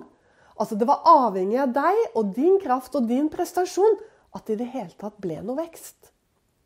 Altså 0.60 0.78
Det 0.78 0.86
var 0.86 1.06
avhengig 1.10 1.58
av 1.62 1.72
deg 1.74 2.00
og 2.14 2.34
din 2.36 2.60
kraft 2.62 2.94
og 2.94 3.08
din 3.10 3.30
prestasjon 3.32 3.96
at 4.34 4.46
det 4.46 4.56
i 4.56 4.62
det 4.62 4.70
hele 4.74 4.94
tatt 4.98 5.18
ble 5.22 5.40
noe 5.42 5.58
vekst. 5.58 6.10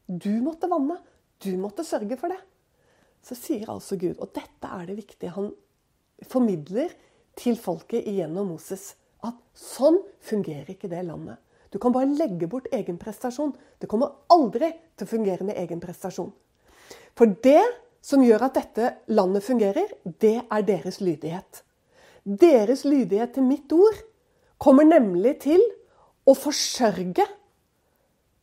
Du 0.09 0.33
måtte 0.45 0.71
vanne. 0.71 0.99
Du 1.39 1.53
måtte 1.61 1.85
sørge 1.87 2.17
for 2.21 2.33
det. 2.33 2.41
Så 3.23 3.37
sier 3.37 3.69
altså 3.71 3.99
Gud, 4.01 4.17
og 4.19 4.33
dette 4.35 4.71
er 4.73 4.87
det 4.89 4.97
viktige 4.99 5.35
han 5.35 5.51
formidler 6.27 6.95
til 7.39 7.59
folket 7.61 8.07
igjennom 8.09 8.55
Moses, 8.55 8.95
at 9.23 9.37
sånn 9.55 10.01
fungerer 10.25 10.73
ikke 10.73 10.91
det 10.91 11.05
landet. 11.07 11.39
Du 11.71 11.79
kan 11.83 11.93
bare 11.93 12.09
legge 12.09 12.49
bort 12.49 12.71
egen 12.73 12.97
prestasjon. 12.99 13.53
Det 13.79 13.91
kommer 13.91 14.15
aldri 14.33 14.71
til 14.97 15.05
å 15.05 15.11
fungere 15.11 15.45
med 15.45 15.59
egen 15.61 15.83
prestasjon. 15.83 16.31
For 17.19 17.37
det 17.45 17.63
som 18.01 18.23
gjør 18.25 18.47
at 18.47 18.57
dette 18.57 18.93
landet 19.13 19.45
fungerer, 19.45 19.91
det 20.05 20.39
er 20.41 20.65
deres 20.65 21.03
lydighet. 21.03 21.63
Deres 22.25 22.85
lydighet 22.89 23.37
til 23.37 23.47
mitt 23.47 23.73
ord 23.73 23.99
kommer 24.59 24.87
nemlig 24.89 25.39
til 25.45 25.63
å 26.29 26.35
forsørge 26.37 27.27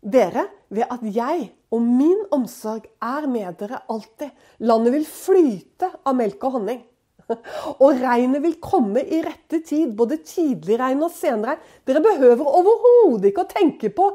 dere 0.05 0.45
ved 0.73 0.85
at 0.89 1.03
jeg 1.15 1.49
og 1.73 1.83
min 1.83 2.21
omsorg 2.33 2.85
er 3.03 3.25
med 3.29 3.57
dere 3.59 3.81
alltid. 3.91 4.29
Landet 4.63 4.93
vil 4.95 5.07
flyte 5.09 5.89
av 6.05 6.15
melk 6.17 6.43
og 6.47 6.59
honning. 6.59 6.83
Og 7.81 7.97
regnet 7.97 8.43
vil 8.43 8.59
komme 8.61 9.01
i 9.01 9.17
rette 9.25 9.57
tid, 9.65 9.95
både 9.97 10.19
tidlig 10.21 10.77
regn 10.77 11.01
og 11.01 11.09
senregn. 11.09 11.61
Dere 11.87 12.03
behøver 12.05 12.45
overhodet 12.45 13.31
ikke 13.31 13.47
å 13.47 13.49
tenke 13.49 13.89
på 13.89 14.11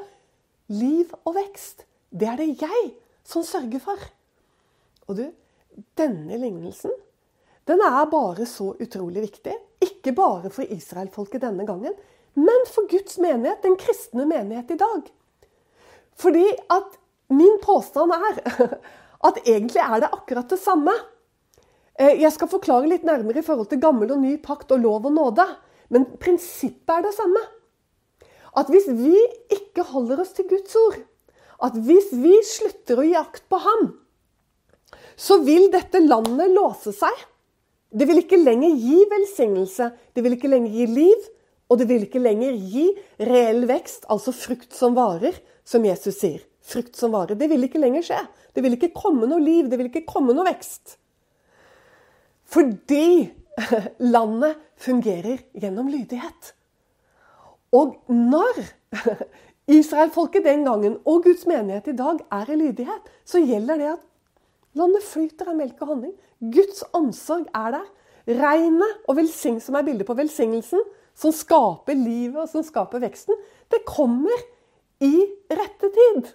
liv 0.78 1.10
og 1.24 1.34
vekst. 1.40 1.84
Det 2.10 2.28
er 2.30 2.38
det 2.38 2.52
jeg 2.62 2.92
som 3.26 3.42
sørger 3.46 3.82
for. 3.82 3.98
Og 5.10 5.18
du, 5.18 5.24
denne 5.98 6.38
lignelsen 6.38 6.94
den 7.68 7.82
er 7.84 8.06
bare 8.10 8.46
så 8.48 8.72
utrolig 8.80 9.26
viktig. 9.26 9.54
Ikke 9.84 10.14
bare 10.16 10.50
for 10.52 10.64
israelfolket 10.64 11.42
denne 11.44 11.66
gangen, 11.68 11.94
men 12.38 12.66
for 12.70 12.88
Guds 12.90 13.18
menighet, 13.20 13.62
den 13.62 13.76
kristne 13.80 14.26
menighet 14.28 14.70
i 14.74 14.80
dag. 14.80 15.08
Fordi 16.20 16.46
at 16.72 16.98
min 17.30 17.58
påstand 17.62 18.12
er 18.12 18.40
at 19.28 19.40
egentlig 19.44 19.82
er 19.82 20.02
det 20.02 20.12
akkurat 20.12 20.50
det 20.50 20.60
samme. 20.60 20.94
Eh, 21.98 22.20
jeg 22.20 22.32
skal 22.34 22.50
forklare 22.50 22.88
litt 22.90 23.06
nærmere 23.06 23.42
i 23.42 23.46
forhold 23.46 23.70
til 23.70 23.82
gammel 23.82 24.12
og 24.14 24.22
ny 24.22 24.36
pakt 24.42 24.72
og 24.74 24.82
lov 24.84 25.08
og 25.08 25.16
nåde. 25.16 25.46
Men 25.90 26.06
prinsippet 26.22 26.96
er 26.96 27.08
det 27.08 27.16
samme. 27.16 27.42
At 28.56 28.70
hvis 28.70 28.88
vi 28.88 29.14
ikke 29.52 29.86
holder 29.92 30.22
oss 30.24 30.34
til 30.34 30.48
Guds 30.50 30.74
ord, 30.78 31.00
at 31.60 31.76
hvis 31.76 32.08
vi 32.16 32.34
slutter 32.46 32.98
å 32.98 33.06
gi 33.06 33.16
akt 33.18 33.44
på 33.52 33.58
ham, 33.62 33.90
så 35.20 35.38
vil 35.44 35.68
dette 35.72 36.00
landet 36.02 36.54
låse 36.54 36.94
seg. 36.96 37.26
Det 37.90 38.06
vil 38.06 38.22
ikke 38.22 38.38
lenger 38.38 38.74
gi 38.78 38.98
velsignelse, 39.10 39.90
det 40.14 40.22
vil 40.24 40.36
ikke 40.36 40.50
lenger 40.50 40.74
gi 40.74 40.86
liv, 40.86 41.24
og 41.70 41.78
det 41.78 41.86
vil 41.90 42.04
ikke 42.06 42.22
lenger 42.22 42.54
gi 42.54 42.86
reell 43.26 43.64
vekst, 43.70 44.06
altså 44.10 44.34
frukt 44.34 44.74
som 44.74 44.94
varer, 44.98 45.36
som 45.66 45.84
Jesus 45.86 46.18
sier. 46.18 46.40
Frukt 46.70 46.98
som 46.98 47.14
varer. 47.14 47.38
Det 47.38 47.48
vil 47.50 47.66
ikke 47.66 47.82
lenger 47.82 48.04
skje. 48.06 48.20
Det 48.54 48.62
vil 48.64 48.74
ikke 48.76 48.92
komme 48.94 49.28
noe 49.30 49.42
liv, 49.42 49.68
det 49.70 49.78
vil 49.78 49.90
ikke 49.90 50.06
komme 50.08 50.34
noe 50.34 50.46
vekst. 50.48 50.96
Fordi 52.50 53.30
landet 54.14 54.58
fungerer 54.80 55.44
gjennom 55.54 55.90
lydighet. 55.90 56.54
Og 57.74 58.00
når 58.10 58.64
israelfolket 59.80 60.46
den 60.46 60.64
gangen 60.66 60.98
og 61.06 61.24
Guds 61.26 61.46
menighet 61.46 61.92
i 61.92 61.98
dag 61.98 62.22
er 62.40 62.50
i 62.50 62.58
lydighet, 62.58 63.10
så 63.22 63.42
gjelder 63.42 63.78
det 63.78 63.92
at 63.94 64.06
landet 64.78 65.06
flyter 65.06 65.52
av 65.52 65.58
melk 65.58 65.78
og 65.84 65.94
honning. 65.94 66.14
Guds 66.40 66.84
omsorg 66.96 67.48
er 67.54 67.76
der. 67.76 67.88
Regnet 68.30 69.06
og 69.08 69.16
velsign, 69.16 69.58
som 69.60 69.74
er 69.78 69.84
bildet 69.86 70.06
på 70.06 70.14
velsignelsen, 70.14 70.82
som 71.16 71.32
skaper 71.34 71.96
livet 71.96 72.38
og 72.44 72.50
som 72.52 72.64
skaper 72.64 73.02
veksten, 73.02 73.36
det 73.72 73.80
kommer 73.88 74.44
i 75.02 75.14
rette 75.50 75.90
tid. 75.94 76.28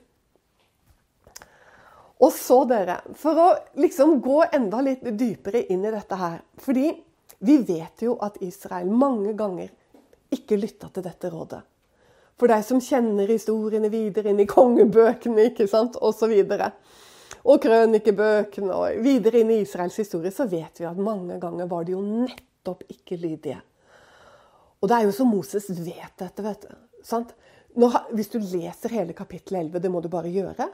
Og 2.26 2.32
så, 2.34 2.62
dere, 2.68 3.00
for 3.20 3.40
å 3.40 3.48
liksom 3.80 4.18
gå 4.24 4.42
enda 4.56 4.82
litt 4.84 5.04
dypere 5.20 5.66
inn 5.72 5.84
i 5.84 5.92
dette 5.92 6.16
her 6.16 6.38
Fordi 6.64 6.86
vi 7.44 7.58
vet 7.68 8.06
jo 8.06 8.14
at 8.24 8.38
Israel 8.46 8.88
mange 8.88 9.34
ganger 9.36 9.68
ikke 10.34 10.58
lytta 10.58 10.88
til 10.94 11.04
dette 11.06 11.30
rådet. 11.30 11.60
For 12.40 12.52
deg 12.52 12.64
som 12.68 12.82
kjenner 12.84 13.30
historiene 13.30 13.92
videre 13.92 14.32
inn 14.32 14.42
i 14.44 14.48
kongebøkene 14.50 15.50
ikke 15.52 15.68
sant, 15.72 16.00
osv. 16.00 16.34
Og, 17.46 17.60
krønikebøkene 17.62 18.74
og 18.74 19.02
videre 19.06 19.42
inn 19.42 19.54
i 19.54 19.62
Israels 19.64 19.98
historie, 20.02 20.32
så 20.34 20.48
vet 20.50 20.82
vi 20.82 20.88
at 20.90 21.00
mange 21.02 21.38
ganger 21.42 21.70
var 21.70 21.86
de 21.86 21.94
jo 21.94 22.02
nettopp 22.02 22.86
ikke 22.90 23.20
lydige. 23.22 23.60
Og 24.82 24.90
det 24.90 24.98
er 24.98 25.08
jo 25.08 25.14
så 25.16 25.28
Moses 25.28 25.70
vet 25.70 26.16
dette, 26.22 26.46
vet 26.46 26.66
du. 26.66 26.74
Sant? 27.06 27.36
Nå, 27.76 27.90
hvis 28.16 28.32
du 28.32 28.40
leser 28.40 28.94
hele 28.96 29.14
kapittel 29.18 29.60
11, 29.60 29.82
det 29.84 29.92
må 29.92 30.02
du 30.02 30.10
bare 30.12 30.32
gjøre, 30.32 30.70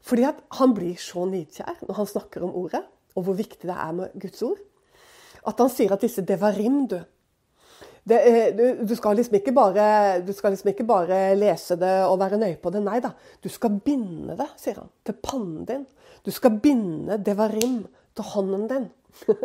fordi 0.00 0.24
at 0.24 0.38
han 0.56 0.72
blir 0.72 0.96
så 1.00 1.26
nidkjær 1.28 1.82
når 1.84 1.98
han 1.98 2.08
snakker 2.08 2.46
om 2.46 2.54
ordet, 2.56 2.82
og 3.14 3.26
hvor 3.26 3.36
viktig 3.36 3.68
det 3.68 3.76
er 3.76 3.96
med 3.96 4.14
Guds 4.22 4.42
ord, 4.46 4.60
at 5.46 5.60
han 5.60 5.72
sier 5.72 5.92
at 5.92 6.04
disse 6.04 6.24
devarim, 6.26 6.86
du 6.88 6.98
det, 8.08 8.20
du, 8.56 8.64
du, 8.88 8.94
skal 8.96 9.16
liksom 9.16 9.54
bare, 9.54 10.20
du 10.24 10.32
skal 10.32 10.54
liksom 10.54 10.72
ikke 10.72 10.86
bare 10.88 11.18
lese 11.38 11.76
det 11.80 11.92
og 12.06 12.18
være 12.20 12.38
nøye 12.40 12.56
på 12.60 12.72
det. 12.72 12.82
Nei 12.84 13.00
da. 13.04 13.12
Du 13.42 13.48
skal 13.52 13.76
binde 13.84 14.36
det, 14.38 14.48
sier 14.60 14.80
han, 14.80 14.88
til 15.04 15.18
pannen 15.20 15.66
din. 15.68 15.84
Du 16.24 16.32
skal 16.34 16.58
binde 16.62 17.20
devarim 17.24 17.84
til 18.16 18.32
hånden 18.32 18.66
din. 18.70 18.88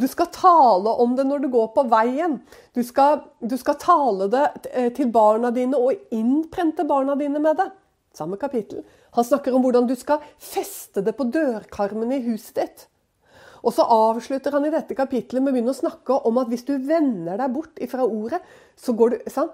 Du 0.00 0.08
skal 0.10 0.30
tale 0.34 0.92
om 1.02 1.16
det 1.16 1.24
når 1.28 1.44
du 1.44 1.48
går 1.52 1.68
på 1.74 1.84
veien. 1.90 2.40
Du 2.74 2.82
skal, 2.86 3.22
du 3.40 3.56
skal 3.60 3.78
tale 3.80 4.28
det 4.32 4.46
eh, 4.72 4.90
til 4.94 5.12
barna 5.14 5.52
dine 5.54 5.78
og 5.78 6.14
innprente 6.14 6.86
barna 6.88 7.16
dine 7.18 7.40
med 7.42 7.60
det. 7.60 7.70
Samme 8.16 8.36
kapittel. 8.36 8.82
Han 9.16 9.24
snakker 9.24 9.54
om 9.54 9.64
hvordan 9.64 9.88
du 9.88 9.94
skal 9.96 10.24
feste 10.40 11.04
det 11.04 11.14
på 11.16 11.28
dørkarmen 11.32 12.12
i 12.12 12.22
huset 12.26 12.58
ditt. 12.60 12.88
Og 13.62 13.74
så 13.74 13.84
avslutter 13.86 14.54
han 14.56 14.66
i 14.66 14.72
dette 14.74 14.96
kapitlet 14.98 15.38
med 15.38 15.52
å 15.52 15.56
begynne 15.56 15.74
å 15.74 15.78
snakke 15.78 16.16
om 16.26 16.40
at 16.42 16.48
hvis 16.50 16.64
du 16.66 16.74
vender 16.82 17.38
deg 17.38 17.52
bort 17.54 17.78
ifra 17.82 18.06
ordet, 18.06 18.40
så 18.74 18.94
går 18.98 19.14
du 19.14 19.36
han, 19.36 19.52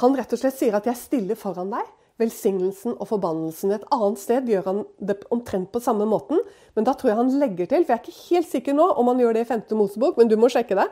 han, 0.00 0.16
rett 0.16 0.32
og 0.32 0.40
slett 0.40 0.56
sier 0.56 0.76
at 0.78 0.86
'jeg 0.88 0.96
stiller 0.96 1.36
foran 1.36 1.72
deg'. 1.74 1.90
Velsignelsen 2.20 2.94
og 3.00 3.08
forbannelsen. 3.08 3.72
Et 3.72 3.84
annet 3.90 4.18
sted 4.18 4.46
gjør 4.46 4.64
han 4.64 4.84
det 5.00 5.24
omtrent 5.32 5.72
på 5.72 5.80
samme 5.80 6.04
måten. 6.06 6.38
Men 6.76 6.84
da 6.84 6.92
tror 6.92 7.08
jeg 7.10 7.16
han 7.16 7.38
legger 7.40 7.66
til, 7.66 7.84
for 7.84 7.92
jeg 7.92 7.98
er 7.98 8.04
ikke 8.04 8.28
helt 8.30 8.48
sikker 8.48 8.74
nå 8.74 8.84
om 8.96 9.06
han 9.08 9.18
gjør 9.18 9.32
det 9.34 9.40
i 9.40 9.48
5. 9.48 9.62
Mosebok, 9.76 10.16
men 10.16 10.28
du 10.28 10.36
må 10.36 10.48
sjekke 10.48 10.76
det. 10.76 10.88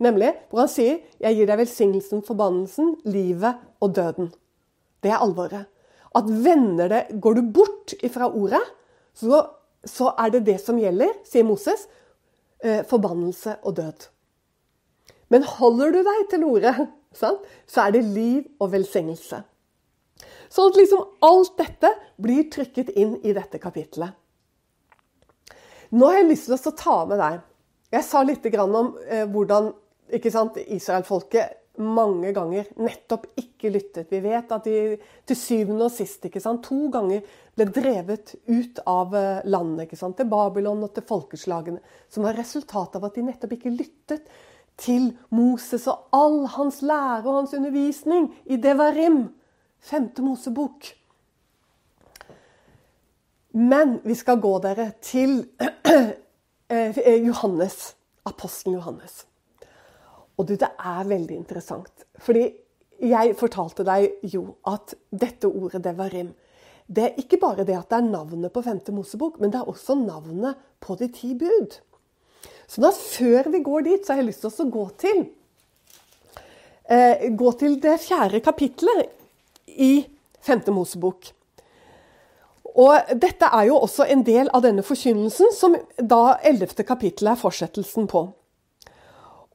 Nemlig 0.00 0.34
hvor 0.50 0.64
han 0.64 0.68
sier 0.68 1.00
'Jeg 1.20 1.36
gir 1.36 1.46
deg 1.46 1.58
velsignelsen, 1.58 2.22
forbannelsen, 2.22 2.96
livet 3.04 3.54
og 3.80 3.94
døden'. 3.94 4.32
Det 5.02 5.10
er 5.10 5.20
alvoret 5.20 5.66
at 6.14 6.28
vender 6.28 6.88
det 6.88 7.20
Går 7.20 7.34
du 7.34 7.42
bort 7.54 7.94
ifra 8.04 8.28
ordet, 8.28 8.62
så, 9.14 9.42
så 9.84 10.12
er 10.18 10.32
det 10.34 10.46
det 10.46 10.58
som 10.60 10.78
gjelder, 10.80 11.12
sier 11.28 11.46
Moses. 11.46 11.86
Eh, 12.62 12.84
forbannelse 12.86 13.56
og 13.62 13.76
død. 13.76 14.04
Men 15.34 15.42
holder 15.42 15.90
du 15.90 16.02
deg 16.06 16.26
til 16.30 16.44
ordet, 16.46 16.74
sant? 17.20 17.40
så 17.66 17.88
er 17.88 17.96
det 17.96 18.04
liv 18.06 18.44
og 18.62 18.70
velsignelse. 18.70 19.40
Sånn 20.52 20.70
at 20.70 20.78
liksom 20.78 21.02
alt 21.26 21.56
dette 21.58 21.90
blir 22.22 22.46
trykket 22.52 22.92
inn 22.94 23.16
i 23.26 23.34
dette 23.34 23.58
kapitlet. 23.58 24.14
Nå 25.90 26.06
har 26.06 26.20
jeg 26.20 26.28
lyst 26.28 26.46
til 26.52 26.70
å 26.70 26.76
ta 26.78 26.94
med 27.04 27.18
deg 27.20 27.40
Jeg 27.92 28.04
sa 28.06 28.22
litt 28.24 28.46
om 28.62 28.94
eh, 29.04 29.26
hvordan 29.28 29.72
Israelfolket 30.08 31.58
mange 31.80 32.32
ganger 32.36 32.68
nettopp 32.76 33.30
ikke 33.40 33.70
lyttet. 33.72 34.10
Vi 34.12 34.20
vet 34.20 34.50
at 34.52 34.66
de 34.68 34.96
til 35.28 35.38
syvende 35.38 35.86
og 35.86 35.94
sist 35.94 36.24
ikke 36.28 36.42
sant, 36.42 36.66
to 36.66 36.90
ganger 36.92 37.22
ble 37.56 37.66
drevet 37.72 38.34
ut 38.48 38.80
av 38.88 39.14
eh, 39.16 39.44
landet, 39.48 39.86
ikke 39.86 40.00
sant, 40.00 40.18
til 40.18 40.28
Babylon 40.28 40.84
og 40.84 40.92
til 40.94 41.06
folkeslagene. 41.08 41.80
Som 42.12 42.26
var 42.26 42.36
resultatet 42.36 42.98
av 43.00 43.08
at 43.08 43.16
de 43.16 43.24
nettopp 43.24 43.56
ikke 43.56 43.72
lyttet 43.72 44.28
til 44.80 45.12
Moses 45.32 45.86
og 45.90 46.12
all 46.16 46.42
hans 46.56 46.80
lære 46.84 47.24
og 47.24 47.42
hans 47.42 47.56
undervisning 47.56 48.30
i 48.44 48.60
Devarim, 48.60 49.24
femte 49.80 50.24
Mosebok. 50.24 50.92
Men 53.52 53.98
vi 54.04 54.16
skal 54.16 54.40
gå 54.40 54.54
dere 54.64 54.92
til 55.04 55.42
eh, 56.72 57.20
Johannes, 57.24 57.94
apostelen 58.28 58.80
Johannes. 58.80 59.26
Og 60.42 60.48
du, 60.48 60.56
det 60.58 60.72
er 60.74 61.06
veldig 61.06 61.36
interessant. 61.38 62.06
Fordi 62.18 62.48
jeg 63.02 63.34
fortalte 63.38 63.84
deg 63.86 64.24
jo 64.26 64.56
at 64.66 64.96
dette 65.10 65.46
ordet 65.46 65.84
devarim, 65.84 66.32
det 66.90 67.04
er 67.06 67.20
ikke 67.22 67.38
bare 67.40 67.64
det 67.66 67.76
at 67.78 67.92
det 67.92 68.00
er 68.00 68.08
navnet 68.10 68.52
på 68.52 68.64
femte 68.66 68.92
Mosebok, 68.94 69.38
men 69.38 69.52
det 69.52 69.60
er 69.60 69.70
også 69.70 69.94
navnet 70.00 70.58
på 70.82 70.96
de 70.98 71.08
ti 71.14 71.30
bud. 71.38 71.78
Så 72.66 72.82
da 72.82 72.90
før 72.90 73.52
vi 73.54 73.62
går 73.62 73.86
dit, 73.86 74.02
så 74.02 74.12
har 74.12 74.22
jeg 74.22 74.32
lyst 74.32 74.42
til 74.42 74.66
å 74.66 74.68
gå 74.74 74.84
til 74.98 75.22
eh, 76.90 77.30
gå 77.38 77.54
til 77.60 77.78
det 77.82 78.00
fjerde 78.02 78.42
kapitlet 78.42 79.06
i 79.78 79.92
femte 80.42 80.74
Mosebok. 80.74 81.30
Og 82.72 83.14
dette 83.20 83.46
er 83.52 83.68
jo 83.68 83.78
også 83.84 84.08
en 84.10 84.26
del 84.26 84.50
av 84.50 84.64
denne 84.64 84.82
forkynnelsen, 84.82 85.52
som 85.54 85.76
da 85.96 86.38
ellevte 86.42 86.86
kapittel 86.88 87.30
er 87.30 87.40
fortsettelsen 87.40 88.10
på. 88.10 88.26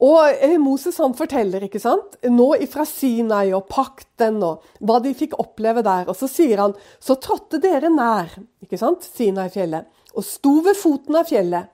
Og 0.04 0.30
eh, 0.30 0.58
Moses 0.62 1.00
han 1.02 1.16
forteller 1.18 1.64
ikke 1.66 1.82
sant? 1.82 2.20
nå 2.30 2.52
ifra 2.62 2.86
Sinai 2.86 3.50
og 3.58 3.66
pakten 3.72 4.38
og 4.46 4.66
hva 4.86 5.00
de 5.02 5.14
fikk 5.18 5.38
oppleve 5.42 5.82
der. 5.86 6.06
Og 6.12 6.18
så 6.20 6.30
sier 6.30 6.62
han 6.62 6.76
så 7.00 7.18
trådte 7.22 7.62
dere 7.64 7.90
nær 7.94 8.36
ikke 8.64 8.80
sant? 8.82 9.08
Sinai-fjellet 9.18 9.90
og 10.18 10.26
sto 10.26 10.58
ved 10.66 10.78
foten 10.78 11.18
av 11.20 11.30
fjellet. 11.30 11.70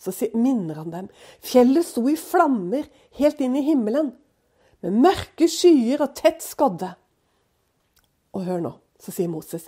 Så 0.00 0.12
minner 0.36 0.80
han 0.82 0.92
dem. 0.92 1.08
Fjellet 1.44 1.86
sto 1.86 2.04
i 2.10 2.16
flammer 2.18 2.84
helt 3.16 3.40
inn 3.40 3.56
i 3.56 3.64
himmelen, 3.64 4.12
med 4.84 4.98
mørke 5.00 5.48
skyer 5.48 6.02
og 6.04 6.12
tett 6.18 6.44
skodde. 6.44 6.90
Og 8.36 8.44
hør 8.44 8.60
nå, 8.60 8.72
så 9.00 9.14
sier 9.14 9.30
Moses. 9.32 9.64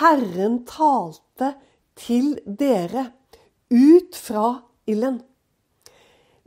Herren 0.00 0.60
talte 0.68 1.54
til 2.00 2.34
dere 2.44 3.08
ut 3.72 4.16
fra 4.18 4.50
ilden. 4.90 5.22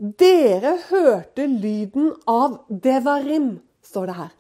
Dere 0.04 0.74
hørte 0.90 1.46
lyden 1.48 2.10
av 2.28 2.58
devarim, 2.68 3.62
står 3.80 4.10
det 4.10 4.16
her. 4.18 4.32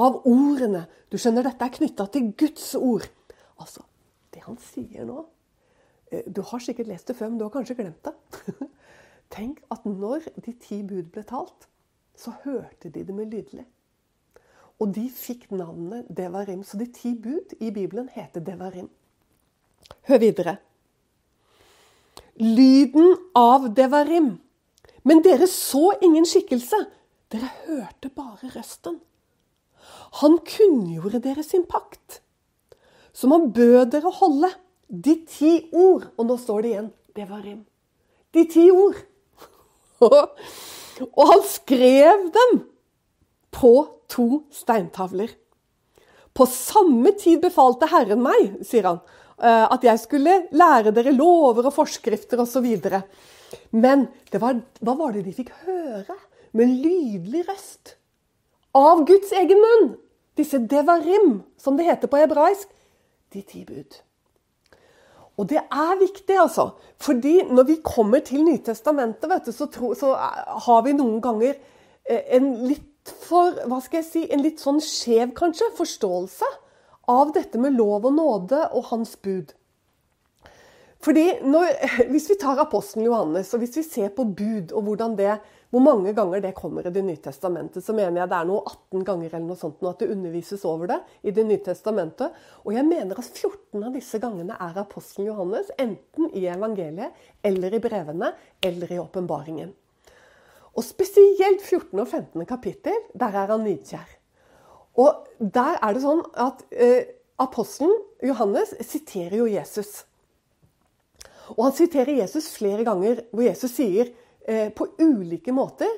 Av 0.00 0.14
ordene. 0.24 0.86
Du 1.12 1.18
skjønner, 1.20 1.44
dette 1.44 1.66
er 1.66 1.74
knytta 1.74 2.06
til 2.08 2.30
Guds 2.40 2.70
ord. 2.78 3.04
Altså, 3.60 3.82
det 4.32 4.40
han 4.46 4.56
sier 4.72 5.04
nå 5.04 5.18
eh, 6.08 6.24
Du 6.32 6.40
har 6.48 6.62
sikkert 6.64 6.88
lest 6.88 7.10
det 7.10 7.16
før, 7.18 7.28
men 7.28 7.42
du 7.42 7.44
har 7.44 7.52
kanskje 7.52 7.76
glemt 7.76 8.08
det. 8.08 8.14
Tenk 9.36 9.60
at 9.74 9.84
når 9.84 10.30
de 10.46 10.54
ti 10.62 10.78
bud 10.80 11.10
ble 11.12 11.24
talt, 11.28 11.66
så 12.16 12.32
hørte 12.46 12.88
de 12.88 13.02
det 13.04 13.16
med 13.16 13.28
lydelig. 13.34 13.66
Og 14.80 14.94
de 14.96 15.04
fikk 15.12 15.50
navnet 15.52 16.08
Devarim. 16.08 16.62
Så 16.64 16.80
de 16.80 16.86
ti 16.88 17.12
bud 17.12 17.52
i 17.60 17.68
Bibelen 17.70 18.08
heter 18.14 18.40
Devarim. 18.40 18.88
Hør 20.08 20.22
videre. 20.24 20.56
Lyden 22.40 23.12
av 23.36 23.68
Devarim 23.76 24.32
men 25.08 25.22
dere 25.24 25.48
så 25.50 25.92
ingen 26.04 26.26
skikkelse. 26.28 26.78
Dere 27.32 27.48
hørte 27.66 28.10
bare 28.12 28.50
røsten. 28.54 29.00
Han 30.20 30.36
kunngjorde 30.46 31.22
dere 31.24 31.44
sin 31.46 31.64
pakt, 31.68 32.20
som 33.16 33.32
han 33.34 33.50
bød 33.56 33.94
dere 33.94 34.12
holde. 34.20 34.52
De 34.92 35.16
ti 35.28 35.54
ord. 35.72 36.10
Og 36.20 36.28
nå 36.28 36.36
står 36.40 36.62
det 36.62 36.72
igjen. 36.72 36.90
Det 37.16 37.24
var 37.28 37.40
rim. 37.44 37.62
De 38.32 38.44
ti 38.48 38.66
ord. 38.72 38.98
og 40.02 41.24
han 41.30 41.44
skrev 41.48 42.28
dem 42.34 42.60
på 43.52 43.72
to 44.12 44.44
steintavler. 44.52 45.32
På 46.32 46.46
samme 46.48 47.12
tid 47.20 47.42
befalte 47.42 47.88
Herren 47.92 48.22
meg, 48.24 48.60
sier 48.64 48.88
han, 48.88 49.00
eh, 49.36 49.66
at 49.68 49.84
jeg 49.84 50.00
skulle 50.00 50.38
lære 50.56 50.94
dere 50.96 51.12
lover 51.12 51.68
og 51.68 51.76
forskrifter 51.76 52.40
osv. 52.40 52.68
Men 53.70 54.06
var, 54.32 54.60
hva 54.80 54.94
var 54.98 55.16
det 55.16 55.24
de 55.26 55.34
fikk 55.36 55.52
høre 55.66 56.16
med 56.56 56.70
lydelig 56.84 57.44
røst? 57.48 57.96
Av 58.76 59.04
Guds 59.08 59.32
egen 59.36 59.60
munn! 59.60 59.92
Disse 60.38 60.62
devarim, 60.64 61.42
som 61.60 61.76
det 61.76 61.84
heter 61.90 62.08
på 62.08 62.22
hebraisk. 62.22 62.70
De 63.32 63.42
ti 63.44 63.66
bud. 63.68 63.98
Og 65.40 65.48
det 65.48 65.60
er 65.60 65.98
viktig, 66.00 66.36
altså. 66.40 66.70
Fordi 67.00 67.42
når 67.50 67.68
vi 67.68 67.76
kommer 67.84 68.24
til 68.24 68.44
Nytestamentet, 68.46 69.28
vet 69.30 69.48
du, 69.48 69.52
så, 69.52 69.68
tro, 69.72 69.92
så 69.98 70.14
har 70.66 70.82
vi 70.86 70.96
noen 70.96 71.20
ganger 71.24 71.54
eh, 72.04 72.24
en 72.38 72.54
litt 72.68 72.88
for 73.02 73.56
Hva 73.66 73.80
skal 73.82 73.98
jeg 73.98 74.06
si? 74.06 74.20
En 74.30 74.44
litt 74.44 74.60
sånn 74.62 74.78
skjev, 74.78 75.32
kanskje, 75.34 75.72
forståelse 75.74 76.46
av 77.10 77.32
dette 77.34 77.58
med 77.58 77.74
lov 77.74 78.06
og 78.06 78.14
nåde 78.14 78.60
og 78.70 78.92
hans 78.92 79.16
bud. 79.18 79.50
Fordi 81.02 81.24
når, 81.42 81.66
Hvis 82.12 82.28
vi 82.30 82.38
tar 82.40 82.60
apostelen 82.62 83.08
Johannes 83.08 83.50
og 83.54 83.62
hvis 83.62 83.76
vi 83.80 83.82
ser 83.86 84.12
på 84.14 84.24
bud 84.24 84.72
og 84.76 84.92
det, 85.18 85.34
hvor 85.72 85.80
mange 85.80 86.12
ganger 86.12 86.40
det 86.40 86.54
kommer 86.54 86.86
i 86.86 86.92
Det 86.92 87.02
nye 87.04 87.16
testamentet, 87.16 87.82
så 87.84 87.92
mener 87.92 88.20
jeg 88.20 88.28
det 88.28 88.36
er 88.38 88.48
noe 88.48 88.60
18 88.60 89.04
ganger 89.04 89.30
eller 89.32 89.46
noe 89.46 89.56
sånt, 89.56 89.80
nå 89.80 89.88
at 89.88 90.02
det 90.02 90.10
undervises 90.12 90.64
over 90.64 90.86
det 90.86 91.00
i 91.22 91.32
Det 91.32 91.46
nye 91.46 91.62
testamentet. 91.64 92.30
Og 92.64 92.74
jeg 92.76 92.84
mener 92.84 93.18
at 93.18 93.24
14 93.24 93.82
av 93.82 93.92
disse 93.96 94.20
gangene 94.20 94.58
er 94.60 94.78
apostelen 94.78 95.30
Johannes, 95.30 95.72
enten 95.78 96.28
i 96.36 96.44
evangeliet 96.46 97.16
eller 97.42 97.72
i 97.72 97.80
brevene 97.80 98.34
eller 98.62 98.92
i 98.92 99.00
åpenbaringen. 99.00 99.72
Og 100.76 100.84
spesielt 100.84 101.64
14. 101.64 101.98
og 102.00 102.06
15. 102.06 102.46
kapittel, 102.46 102.96
der 103.16 103.32
er 103.32 103.50
han 103.52 103.64
nidkjær. 103.64 104.18
Og 105.00 105.26
der 105.40 105.80
er 105.80 105.96
det 105.96 106.04
sånn 106.04 106.22
at 106.36 106.62
eh, 106.70 107.10
apostelen 107.40 107.92
Johannes 108.24 108.76
siterer 108.84 109.40
jo 109.40 109.48
Jesus. 109.48 110.04
Og 111.56 111.66
han 111.66 111.76
siterer 111.76 112.20
Jesus 112.22 112.50
flere 112.56 112.84
ganger, 112.86 113.24
hvor 113.32 113.46
Jesus 113.46 113.74
sier 113.76 114.10
eh, 114.46 114.68
på 114.74 114.88
ulike 115.00 115.54
måter 115.54 115.90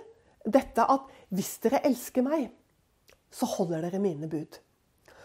dette 0.45 0.85
at 0.85 1.09
hvis 1.35 1.57
dere 1.65 1.83
elsker 1.89 2.25
meg, 2.25 2.49
så 3.33 3.49
holder 3.57 3.87
dere 3.87 4.03
mine 4.03 4.29
bud. 4.31 4.61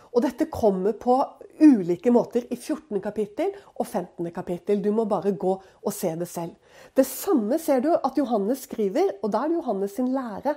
Og 0.10 0.24
dette 0.26 0.48
kommer 0.50 0.96
på 0.98 1.20
ulike 1.62 2.10
måter 2.14 2.48
i 2.50 2.58
14. 2.58 2.98
kapittel 3.04 3.52
og 3.76 3.86
15. 3.86 4.32
kapittel. 4.34 4.82
Du 4.82 4.90
må 4.96 5.06
bare 5.10 5.36
gå 5.38 5.52
og 5.60 5.94
se 5.94 6.16
det 6.18 6.28
selv. 6.32 6.56
Det 6.98 7.06
samme 7.06 7.60
ser 7.62 7.84
du 7.86 7.92
at 7.94 8.18
Johannes 8.18 8.64
skriver, 8.66 9.20
og 9.22 9.34
da 9.34 9.44
er 9.44 9.52
det 9.52 9.60
Johannes 9.60 9.94
sin 10.00 10.10
lære. 10.16 10.56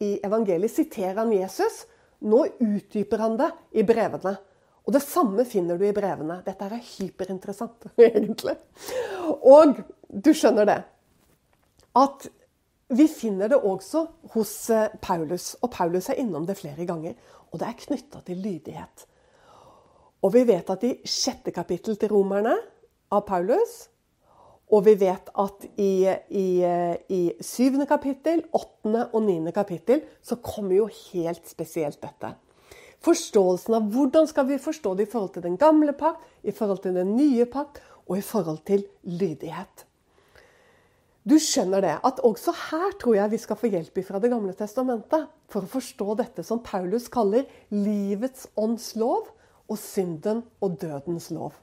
I 0.00 0.14
evangeliet 0.24 0.72
siterer 0.72 1.20
han 1.20 1.34
Jesus. 1.34 1.84
Nå 2.24 2.46
utdyper 2.62 3.20
han 3.20 3.36
det 3.40 3.50
i 3.76 3.84
brevene. 3.86 4.36
Og 4.82 4.94
det 4.96 5.02
samme 5.04 5.44
finner 5.46 5.78
du 5.78 5.84
i 5.86 5.94
brevene. 5.94 6.40
Dette 6.46 6.66
er 6.66 6.82
hyperinteressant, 6.82 7.86
egentlig. 8.08 8.56
Og 9.28 9.78
du 10.08 10.32
skjønner 10.34 10.68
det. 10.68 10.80
At 11.98 12.26
vi 12.92 13.06
finner 13.08 13.52
det 13.52 13.60
også 13.62 14.04
hos 14.34 14.56
eh, 14.74 14.90
Paulus. 15.00 15.52
Og 15.62 15.70
Paulus 15.72 16.10
er 16.10 16.20
innom 16.20 16.48
det 16.48 16.58
flere 16.58 16.86
ganger. 16.88 17.14
Og 17.52 17.60
det 17.60 17.68
er 17.68 17.78
knytta 17.84 18.24
til 18.26 18.42
lydighet. 18.42 19.06
Og 20.22 20.34
vi 20.34 20.44
vet 20.48 20.68
at 20.70 20.84
i 20.86 20.96
sjette 21.08 21.54
kapittel 21.54 21.96
til 21.98 22.12
romerne 22.12 22.54
av 23.12 23.24
Paulus 23.28 23.82
og 24.72 24.86
vi 24.86 24.94
vet 24.96 25.28
at 25.36 25.66
i, 25.80 26.08
i, 26.32 26.46
i 27.12 27.20
syvende 27.44 27.86
kapittel, 27.88 28.40
åttende 28.56 29.04
og 29.12 29.26
niende 29.26 29.52
kapittel 29.52 30.00
så 30.24 30.38
kommer 30.40 30.78
jo 30.78 30.86
helt 30.88 31.44
spesielt 31.48 32.00
dette 32.00 32.32
forståelsen 33.02 33.76
av 33.78 33.88
hvordan 33.92 34.28
skal 34.30 34.46
vi 34.50 34.60
forstå 34.62 34.94
det 34.98 35.08
i 35.08 35.12
forhold 35.12 35.34
til 35.36 35.46
den 35.46 35.56
gamle 35.60 35.94
pakt, 35.98 36.22
i 36.42 36.54
forhold 36.54 36.82
til 36.84 36.94
den 36.96 37.16
nye 37.16 37.46
pakt 37.50 37.80
og 38.06 38.18
i 38.18 38.24
forhold 38.24 38.62
til 38.68 38.84
lydighet. 39.02 39.86
Du 41.22 41.36
skjønner 41.38 41.84
det, 41.84 41.94
at 42.02 42.18
også 42.26 42.50
her 42.70 42.96
tror 42.98 43.14
jeg 43.14 43.30
vi 43.30 43.38
skal 43.38 43.58
få 43.58 43.70
hjelp 43.70 44.00
fra 44.06 44.18
Det 44.18 44.30
gamle 44.32 44.54
testamentet 44.58 45.28
for 45.52 45.62
å 45.62 45.70
forstå 45.70 46.16
dette 46.18 46.42
som 46.42 46.62
Paulus 46.66 47.06
kaller 47.12 47.46
livets 47.70 48.48
ånds 48.58 48.96
lov 48.98 49.30
og 49.70 49.78
synden 49.78 50.42
og 50.60 50.80
dødens 50.82 51.30
lov. 51.30 51.54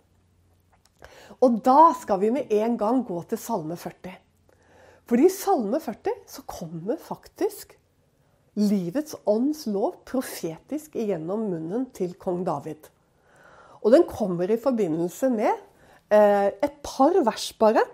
Og 1.43 1.59
da 1.63 1.91
skal 1.99 2.21
vi 2.23 2.31
med 2.35 2.51
en 2.55 2.77
gang 2.79 3.03
gå 3.07 3.19
til 3.27 3.39
Salme 3.39 3.75
40. 3.79 4.15
Fordi 5.09 5.27
i 5.27 5.33
Salme 5.33 5.79
40 5.83 6.23
så 6.27 6.45
kommer 6.47 6.99
faktisk 7.01 7.75
livets 8.59 9.15
ånds 9.29 9.65
lov 9.71 10.01
profetisk 10.07 10.97
igjennom 10.99 11.47
munnen 11.51 11.87
til 11.95 12.15
kong 12.19 12.43
David. 12.47 12.89
Og 13.79 13.93
den 13.93 14.03
kommer 14.09 14.51
i 14.51 14.59
forbindelse 14.59 15.29
med 15.31 15.53
eh, 16.11 16.49
et 16.51 16.75
par 16.83 17.15
vers 17.23 17.47
bare, 17.59 17.85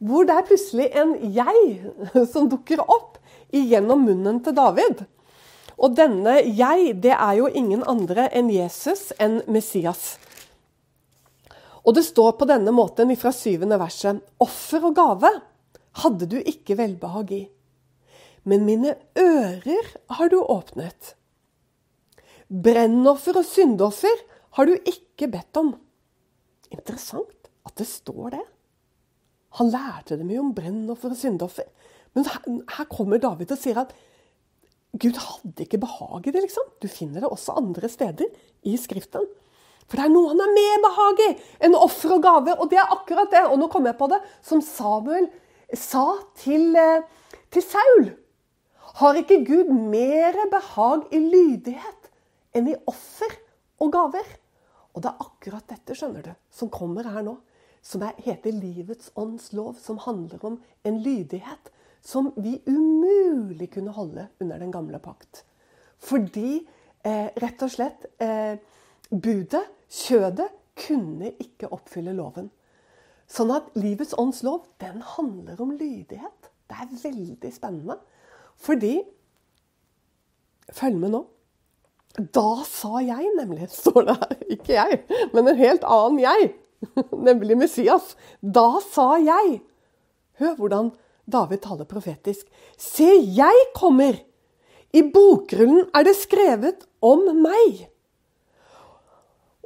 hvor 0.00 0.26
det 0.26 0.34
er 0.34 0.48
plutselig 0.48 0.88
en 0.96 1.14
jeg 1.34 1.92
som 2.32 2.48
dukker 2.50 2.82
opp 2.82 3.20
igjennom 3.54 4.02
munnen 4.08 4.40
til 4.42 4.56
David. 4.56 5.04
Og 5.80 5.94
denne 5.96 6.40
jeg, 6.42 6.96
det 7.00 7.14
er 7.14 7.36
jo 7.38 7.46
ingen 7.46 7.84
andre 7.88 8.26
enn 8.36 8.50
Jesus, 8.52 9.10
enn 9.20 9.40
Messias. 9.48 10.18
Og 11.86 11.94
det 11.96 12.04
står 12.04 12.34
på 12.36 12.48
denne 12.50 12.74
måten 12.74 13.14
fra 13.16 13.32
syvende 13.32 13.78
verset.: 13.80 14.20
Offer 14.42 14.90
og 14.90 14.98
gave 14.98 15.30
hadde 16.02 16.28
du 16.28 16.36
ikke 16.42 16.76
velbehag 16.76 17.32
i 17.32 17.40
men 18.48 18.64
mine 18.66 18.94
ører 19.18 19.90
har 20.16 20.30
du 20.32 20.38
åpnet. 20.40 21.14
Brennoffer 22.50 23.38
og 23.38 23.46
syndoffer 23.46 24.24
har 24.58 24.66
du 24.66 24.74
ikke 24.88 25.28
bedt 25.30 25.60
om. 25.60 25.74
Interessant 26.72 27.50
at 27.66 27.76
det 27.78 27.86
står 27.86 28.34
det. 28.34 28.46
Han 29.58 29.70
lærte 29.72 30.18
dem 30.18 30.30
jo 30.30 30.44
om 30.44 30.54
brennoffer 30.54 31.12
og 31.12 31.18
syndoffer. 31.18 31.66
Men 32.14 32.26
her, 32.26 32.86
kommer 32.90 33.20
David 33.22 33.52
og 33.54 33.60
sier 33.60 33.82
at 33.82 33.92
Gud 34.98 35.18
hadde 35.22 35.62
ikke 35.62 35.78
behag 35.82 36.26
i 36.26 36.32
det, 36.34 36.42
liksom. 36.42 36.66
Du 36.82 36.88
finner 36.90 37.22
det 37.22 37.30
også 37.30 37.54
andre 37.58 37.88
steder 37.90 38.26
i 38.66 38.74
Skriften. 38.78 39.28
For 39.86 39.98
det 39.98 40.06
er 40.06 40.12
noe 40.12 40.30
han 40.32 40.42
er 40.42 40.54
mer 40.54 40.82
behag 40.84 41.22
i 41.24 41.28
enn 41.66 41.76
offer 41.78 42.16
og 42.16 42.24
gaver. 42.26 42.58
Og 42.58 42.70
det 42.70 42.78
er 42.78 42.94
akkurat 42.94 43.30
det, 43.30 43.44
og 43.46 43.58
nå 43.58 43.70
kommer 43.70 43.92
jeg 43.92 44.00
på 44.00 44.10
det, 44.10 44.20
som 44.46 44.62
Samuel 44.62 45.28
sa 45.74 46.06
til, 46.38 46.74
eh, 46.78 47.06
til 47.50 47.62
Saul. 47.62 48.10
Har 48.98 49.18
ikke 49.18 49.44
Gud 49.46 49.70
mer 49.70 50.36
behag 50.50 51.06
i 51.14 51.20
lydighet 51.22 52.10
enn 52.56 52.70
i 52.72 52.78
offer 52.90 53.36
og 53.80 53.92
gaver? 53.94 54.26
Og 54.94 55.04
det 55.04 55.12
er 55.12 55.22
akkurat 55.22 55.68
dette 55.70 55.94
skjønner 55.94 56.24
du, 56.26 56.32
som 56.50 56.72
kommer 56.72 57.06
her 57.06 57.22
nå. 57.26 57.36
Som 57.80 58.02
er, 58.04 58.16
heter 58.20 58.52
livets 58.52 59.12
ånds 59.16 59.52
lov, 59.56 59.78
som 59.80 60.00
handler 60.02 60.42
om 60.44 60.58
en 60.84 60.98
lydighet 61.00 61.70
som 62.04 62.32
vi 62.36 62.58
umulig 62.66 63.70
kunne 63.72 63.94
holde 63.94 64.26
under 64.40 64.58
den 64.58 64.72
gamle 64.72 64.98
pakt. 64.98 65.44
Fordi 66.00 66.60
eh, 67.04 67.28
rett 67.40 67.62
og 67.62 67.72
slett 67.72 68.06
eh, 68.20 68.56
budet, 69.10 69.64
kjødet, 69.90 70.48
kunne 70.80 71.34
ikke 71.42 71.68
oppfylle 71.74 72.14
loven. 72.16 72.48
Sånn 73.30 73.52
at 73.52 73.68
livets 73.78 74.14
ånds 74.18 74.40
lov, 74.46 74.64
den 74.80 75.02
handler 75.14 75.60
om 75.60 75.74
lydighet. 75.76 76.48
Det 76.70 76.78
er 76.78 76.94
veldig 77.02 77.52
spennende. 77.52 77.98
Fordi 78.60 79.00
Følg 80.70 81.00
med 81.02 81.10
nå. 81.10 81.24
Da 82.34 82.62
sa 82.68 83.00
jeg, 83.02 83.30
nemlig, 83.34 83.68
står 83.80 84.04
det 84.06 84.16
her. 84.20 84.34
Ikke 84.54 84.74
jeg, 84.76 85.00
men 85.34 85.50
en 85.50 85.58
helt 85.58 85.86
annen 85.86 86.20
jeg. 86.22 86.52
Nemlig 87.28 87.58
Messias. 87.58 88.14
Da 88.40 88.80
sa 88.86 89.12
jeg. 89.20 89.60
Hør 90.40 90.54
hvordan 90.60 90.92
David 91.30 91.62
taler 91.64 91.88
profetisk. 91.90 92.46
Se, 92.78 93.08
jeg 93.36 93.66
kommer! 93.76 94.18
I 94.90 95.04
bokrullen 95.06 95.84
er 95.94 96.06
det 96.06 96.16
skrevet 96.18 96.86
om 97.04 97.28
meg. 97.38 97.84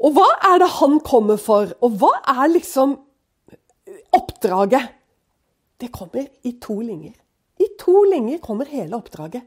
Og 0.04 0.12
hva 0.18 0.26
er 0.50 0.60
det 0.60 0.68
han 0.82 0.98
kommer 1.06 1.38
for? 1.40 1.70
Og 1.80 1.96
hva 2.02 2.10
er 2.34 2.50
liksom 2.52 2.98
oppdraget? 4.12 4.90
Det 5.80 5.88
kommer 5.94 6.26
i 6.44 6.52
to 6.60 6.76
linjer. 6.82 7.14
To 7.84 8.04
linjer 8.08 8.40
kommer 8.40 8.68
hele 8.70 8.96
oppdraget. 8.96 9.44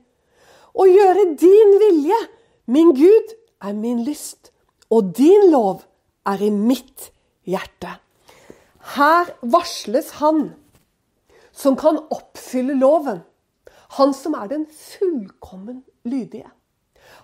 Å 0.78 0.86
gjøre 0.86 1.32
din 1.41 1.71
vilje, 1.82 2.17
min 2.69 2.93
Gud, 2.93 3.32
er 3.65 3.73
min 3.73 4.04
lyst, 4.06 4.52
og 4.93 5.15
din 5.17 5.50
lov 5.50 5.82
er 6.30 6.43
i 6.45 6.52
mitt 6.54 7.10
hjerte. 7.50 7.95
Her 8.93 9.32
varsles 9.41 10.13
han 10.21 10.52
som 11.52 11.76
kan 11.80 11.97
oppfylle 12.13 12.78
loven. 12.78 13.23
Han 13.97 14.13
som 14.13 14.36
er 14.38 14.52
den 14.52 14.67
fullkommen 14.69 15.82
lydige. 16.06 16.52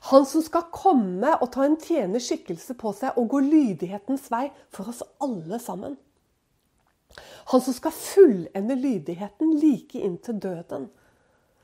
Han 0.10 0.26
som 0.26 0.42
skal 0.44 0.72
komme 0.74 1.36
og 1.38 1.52
ta 1.54 1.68
en 1.68 1.78
tjenerskikkelse 1.80 2.74
på 2.80 2.92
seg 2.98 3.20
og 3.20 3.30
gå 3.36 3.44
lydighetens 3.46 4.26
vei 4.34 4.48
for 4.74 4.90
oss 4.90 5.04
alle 5.24 5.60
sammen. 5.62 5.96
Han 7.54 7.62
som 7.62 7.76
skal 7.76 7.94
fullende 7.94 8.76
lydigheten 8.80 9.54
like 9.62 10.00
inn 10.02 10.18
til 10.24 10.40
døden. 10.42 10.90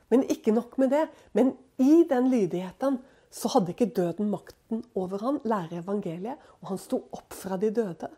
Men 0.10 0.26
ikke 0.32 0.54
nok 0.56 0.78
med 0.82 0.94
det. 0.94 1.06
Men 1.38 1.54
i 1.78 2.04
den 2.10 2.30
lydigheten 2.32 3.00
så 3.32 3.52
hadde 3.54 3.76
ikke 3.76 3.92
døden 3.94 4.32
makten 4.32 4.82
over 4.98 5.22
han, 5.22 5.38
lærer 5.46 5.84
evangeliet, 5.84 6.40
og 6.62 6.72
han 6.74 6.82
sto 6.82 7.04
opp 7.14 7.36
fra 7.38 7.60
de 7.62 7.70
døde. 7.74 8.10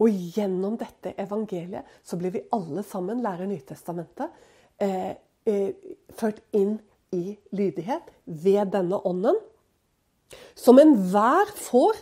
Og 0.00 0.08
gjennom 0.34 0.78
dette 0.80 1.12
evangeliet 1.20 1.84
så 2.02 2.16
blir 2.18 2.32
vi 2.34 2.46
alle 2.56 2.82
sammen, 2.86 3.22
lærer 3.22 3.46
Nytestamentet, 3.50 4.32
eh, 4.80 5.12
eh, 5.46 5.70
ført 6.16 6.40
inn 6.52 6.78
i 7.12 7.36
lydighet 7.52 8.08
ved 8.24 8.72
denne 8.72 8.98
ånden. 9.06 9.36
Som 10.56 10.80
enhver 10.80 11.52
får 11.54 12.00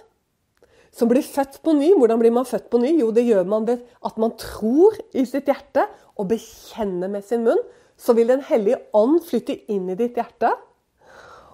som 0.92 1.08
blir 1.08 1.24
født 1.24 1.58
på 1.64 1.72
ny. 1.76 1.92
Hvordan 1.96 2.20
blir 2.20 2.34
man 2.34 2.48
født 2.48 2.68
på 2.70 2.80
ny? 2.82 2.92
Jo, 3.00 3.10
det 3.16 3.24
gjør 3.24 3.46
man 3.48 3.66
ved 3.66 3.80
at 4.04 4.18
man 4.20 4.34
tror 4.40 4.96
i 5.16 5.24
sitt 5.28 5.48
hjerte 5.48 5.86
og 6.20 6.28
bekjenner 6.32 7.08
med 7.12 7.24
sin 7.24 7.46
munn. 7.46 7.60
Så 8.02 8.16
vil 8.18 8.30
Den 8.32 8.42
hellige 8.42 8.80
ånd 8.98 9.20
flytte 9.22 9.54
inn 9.70 9.90
i 9.92 9.98
ditt 9.98 10.18
hjerte. 10.18 10.50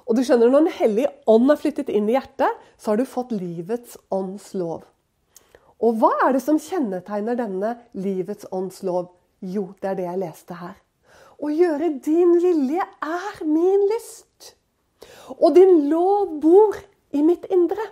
Og 0.09 0.17
du 0.17 0.23
skjønner, 0.25 0.49
Når 0.49 0.65
Den 0.65 0.77
hellige 0.79 1.13
ånd 1.27 1.51
har 1.51 1.61
flyttet 1.61 1.91
inn 1.93 2.09
i 2.09 2.17
hjertet, 2.17 2.49
så 2.79 2.93
har 2.93 2.97
du 2.97 3.05
fått 3.05 3.35
livets 3.37 3.99
ånds 4.11 4.55
lov. 4.55 4.87
Og 5.79 6.01
hva 6.01 6.11
er 6.27 6.35
det 6.35 6.43
som 6.43 6.59
kjennetegner 6.59 7.37
denne 7.39 7.77
livets 7.95 8.49
åndslov? 8.51 9.13
Jo, 9.39 9.75
det 9.79 9.93
er 9.93 9.99
det 9.99 10.07
jeg 10.09 10.23
leste 10.25 10.57
her. 10.59 10.75
Å 11.39 11.51
gjøre 11.55 11.93
din 12.03 12.35
vilje 12.43 12.83
er 12.83 13.45
min 13.47 13.85
lyst. 13.93 14.55
Og 15.39 15.55
din 15.55 15.87
lov 15.91 16.41
bor 16.43 16.75
i 17.15 17.23
mitt 17.23 17.47
indre. 17.55 17.85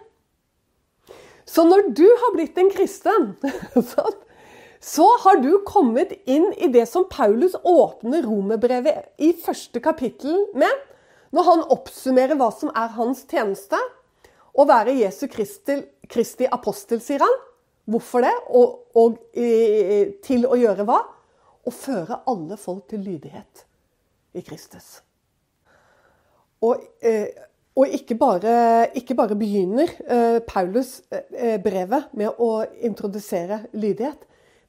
Så 1.47 1.63
når 1.63 1.93
du 1.95 2.07
har 2.07 2.35
blitt 2.35 2.59
en 2.59 2.73
kristen, 2.75 3.37
så 4.87 5.07
har 5.25 5.41
du 5.43 5.51
kommet 5.67 6.13
inn 6.31 6.53
i 6.63 6.69
det 6.71 6.85
som 6.87 7.09
Paulus 7.11 7.57
åpner 7.67 8.23
romerbrevet 8.23 9.09
i 9.19 9.33
første 9.35 9.81
kapittel 9.83 10.45
med, 10.55 10.71
når 11.35 11.49
han 11.49 11.65
oppsummerer 11.75 12.39
hva 12.39 12.53
som 12.55 12.71
er 12.71 12.93
hans 12.95 13.25
tjeneste. 13.27 13.81
Å 14.55 14.67
være 14.69 14.95
Jesu 14.95 15.27
Kristi, 15.33 15.81
Kristi 16.07 16.47
apostel, 16.47 17.03
sier 17.03 17.25
han. 17.27 17.35
Hvorfor 17.91 18.23
det? 18.23 18.31
Og, 18.55 18.79
og 18.95 19.19
til 20.27 20.47
å 20.47 20.61
gjøre 20.61 20.87
hva? 20.87 21.01
Å 21.67 21.75
føre 21.75 22.21
alle 22.31 22.55
folk 22.61 22.87
til 22.93 23.03
lydighet 23.03 23.67
i 24.39 24.45
Kristus. 24.47 25.01
Og, 26.63 26.87
eh, 27.03 27.27
og 27.75 27.91
ikke, 27.99 28.15
bare, 28.15 28.55
ikke, 28.95 29.19
bare, 29.19 29.35
begynner 29.35 29.91
eh, 30.07 30.39
Paulus 30.47 31.01
eh, 31.11 31.59
brevet 31.63 32.15
med 32.17 32.39
å 32.39 32.63
introdusere 32.87 33.65
lydighet, 33.75 34.23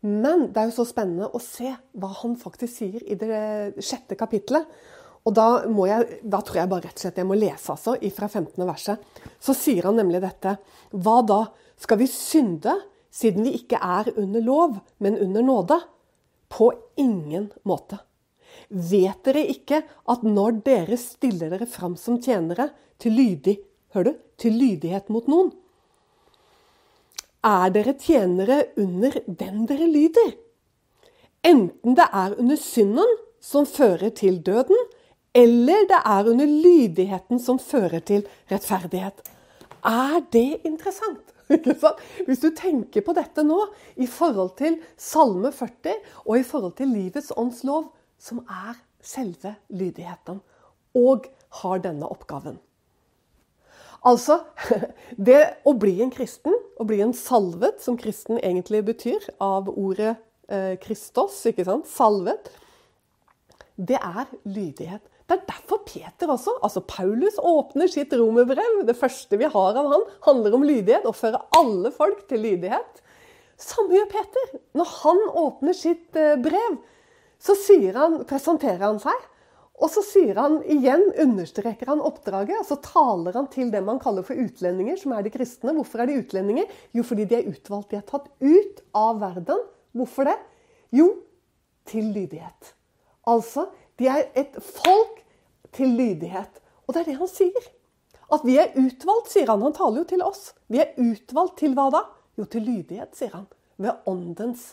men 0.07 0.47
det 0.53 0.61
er 0.61 0.69
jo 0.69 0.77
så 0.79 0.87
spennende 0.87 1.27
å 1.35 1.41
se 1.43 1.73
hva 1.99 2.09
han 2.21 2.37
faktisk 2.39 2.71
sier 2.79 3.03
i 3.03 3.17
det 3.19 3.81
sjette 3.83 4.17
kapittelet. 4.19 4.67
Og 5.27 5.33
da, 5.35 5.47
jeg, 5.89 6.19
da, 6.23 6.39
tror 6.45 6.61
jeg 6.61 6.71
bare 6.71 6.87
rett 6.87 6.95
og 6.95 7.03
slett 7.03 7.17
jeg 7.19 7.27
må 7.27 7.35
lese 7.35 7.73
altså, 7.73 7.97
fra 8.15 8.29
15. 8.29 8.63
verset. 8.63 9.07
Så 9.43 9.55
sier 9.57 9.89
han 9.89 9.97
nemlig 9.99 10.21
dette. 10.23 10.55
Hva 10.95 11.19
da? 11.27 11.41
Skal 11.77 11.99
vi 11.99 12.07
synde 12.09 12.77
siden 13.13 13.43
vi 13.43 13.57
ikke 13.59 13.79
er 13.83 14.13
under 14.15 14.43
lov, 14.45 14.77
men 15.03 15.19
under 15.19 15.43
nåde? 15.43 15.81
På 16.47 16.71
ingen 16.95 17.49
måte. 17.67 17.99
Vet 18.69 19.19
dere 19.27 19.43
ikke 19.51 19.81
at 19.83 20.23
når 20.23 20.61
dere 20.63 20.97
stiller 20.99 21.51
dere 21.51 21.67
fram 21.69 21.97
som 21.99 22.21
tjenere 22.23 22.69
til 23.01 23.17
lydig, 23.19 23.57
hør 23.95 24.07
du, 24.07 24.13
til 24.39 24.55
lydighet 24.55 25.11
mot 25.11 25.27
noen, 25.27 25.51
er 27.47 27.71
dere 27.75 27.95
tjenere 27.99 28.59
under 28.77 29.15
den 29.27 29.65
dere 29.69 29.87
lyder? 29.87 30.35
Enten 31.47 31.95
det 31.95 32.07
er 32.11 32.35
under 32.39 32.59
synden 32.59 33.17
som 33.43 33.67
fører 33.69 34.11
til 34.17 34.41
døden, 34.43 34.77
eller 35.37 35.87
det 35.87 35.99
er 36.01 36.29
under 36.31 36.49
lydigheten 36.49 37.39
som 37.39 37.59
fører 37.61 38.01
til 38.03 38.25
rettferdighet. 38.51 39.21
Er 39.85 40.19
det 40.33 40.61
interessant? 40.65 41.33
Hvis 42.27 42.41
du 42.43 42.49
tenker 42.51 43.05
på 43.05 43.15
dette 43.15 43.45
nå 43.45 43.59
i 43.95 44.07
forhold 44.11 44.57
til 44.59 44.81
Salme 44.99 45.53
40 45.55 45.93
og 46.25 46.33
i 46.39 46.43
forhold 46.43 46.75
til 46.79 46.91
livets 46.91 47.31
ånds 47.37 47.63
lov, 47.63 47.93
som 48.19 48.41
er 48.49 48.75
selve 48.99 49.55
lydigheten, 49.69 50.41
og 50.97 51.29
har 51.61 51.83
denne 51.85 52.09
oppgaven. 52.09 52.57
Altså, 54.05 54.39
det 55.29 55.41
å 55.67 55.73
bli 55.79 55.97
en 56.03 56.13
kristen, 56.13 56.55
å 56.77 56.85
bli 56.87 57.01
en 57.03 57.15
salvet, 57.17 57.81
som 57.83 57.97
kristen 57.99 58.39
egentlig 58.39 58.83
betyr, 58.87 59.23
av 59.43 59.69
ordet 59.73 60.15
eh, 60.49 60.75
Kristos, 60.83 61.39
ikke 61.49 61.65
sant? 61.67 61.89
Salvet, 61.89 62.51
det 63.77 63.99
er 64.01 64.25
lydighet. 64.45 65.03
Det 65.27 65.35
er 65.35 65.47
derfor 65.49 65.81
Peter 65.83 66.29
også, 66.31 66.53
altså 66.63 66.81
Paulus 66.87 67.35
åpner 67.43 67.89
sitt 67.91 68.13
romerbrev. 68.15 68.85
Det 68.87 68.95
første 68.95 69.37
vi 69.37 69.49
har 69.51 69.79
av 69.79 69.89
han, 69.91 70.05
handler 70.23 70.55
om 70.55 70.63
lydighet. 70.63 71.03
Å 71.03 71.15
føre 71.15 71.41
alle 71.57 71.91
folk 71.91 72.23
til 72.29 72.45
lydighet. 72.45 73.01
Samme 73.59 73.97
gjør 73.97 74.07
Peter. 74.13 74.53
Når 74.77 74.93
han 75.01 75.19
åpner 75.43 75.75
sitt 75.75 76.15
eh, 76.15 76.37
brev, 76.39 76.77
så 77.43 77.57
han, 77.97 78.21
presenterer 78.29 78.85
han 78.85 79.01
seg. 79.03 79.27
Og 79.77 79.91
så 79.93 80.01
sier 80.01 80.39
han 80.41 80.57
igjen, 80.65 81.03
understreker 81.21 81.91
han 81.91 82.01
oppdraget, 82.01 82.57
og 82.57 82.65
så 82.65 82.79
taler 82.81 83.35
han 83.37 83.45
til 83.53 83.69
det 83.73 83.83
man 83.85 83.99
kaller 84.01 84.25
for 84.25 84.39
utlendinger, 84.41 84.97
som 84.97 85.13
er 85.13 85.25
de 85.25 85.31
kristne. 85.33 85.75
Hvorfor 85.77 86.01
er 86.01 86.09
de 86.09 86.17
utlendinger? 86.23 86.71
Jo, 86.97 87.05
fordi 87.05 87.27
de 87.29 87.37
er 87.37 87.51
utvalgt. 87.51 87.91
De 87.91 87.99
er 87.99 88.07
tatt 88.07 88.25
ut 88.41 88.81
av 88.97 89.21
verden. 89.21 89.61
Hvorfor 89.93 90.31
det? 90.31 90.37
Jo, 90.97 91.11
til 91.87 92.09
lydighet. 92.15 92.73
Altså, 93.29 93.67
de 94.01 94.09
er 94.09 94.25
et 94.39 94.57
folk 94.65 95.21
til 95.77 95.93
lydighet. 95.99 96.57
Og 96.87 96.95
det 96.95 97.03
er 97.03 97.11
det 97.11 97.19
han 97.21 97.29
sier. 97.29 97.69
At 98.33 98.43
vi 98.47 98.57
er 98.59 98.73
utvalgt, 98.79 99.29
sier 99.31 99.51
han. 99.51 99.61
Han 99.61 99.77
taler 99.77 100.01
jo 100.01 100.09
til 100.09 100.25
oss. 100.25 100.51
Vi 100.71 100.81
er 100.81 100.97
utvalgt 100.97 101.59
til 101.61 101.77
hva 101.77 101.91
da? 101.93 102.01
Jo, 102.39 102.49
til 102.49 102.65
lydighet, 102.65 103.13
sier 103.17 103.35
han. 103.35 103.45
Ved 103.77 104.09
åndens. 104.09 104.71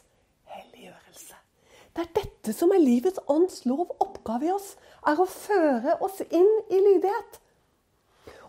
Det 1.95 2.03
er 2.03 2.13
dette 2.23 2.55
som 2.57 2.73
er 2.75 2.83
livets 2.83 3.21
ånds 3.31 3.63
lov. 3.69 3.87
Oppgave 4.03 4.49
i 4.49 4.53
oss 4.55 4.75
er 5.07 5.21
å 5.21 5.27
føre 5.31 5.97
oss 6.03 6.21
inn 6.27 6.51
i 6.71 6.81
lydighet. 6.83 7.41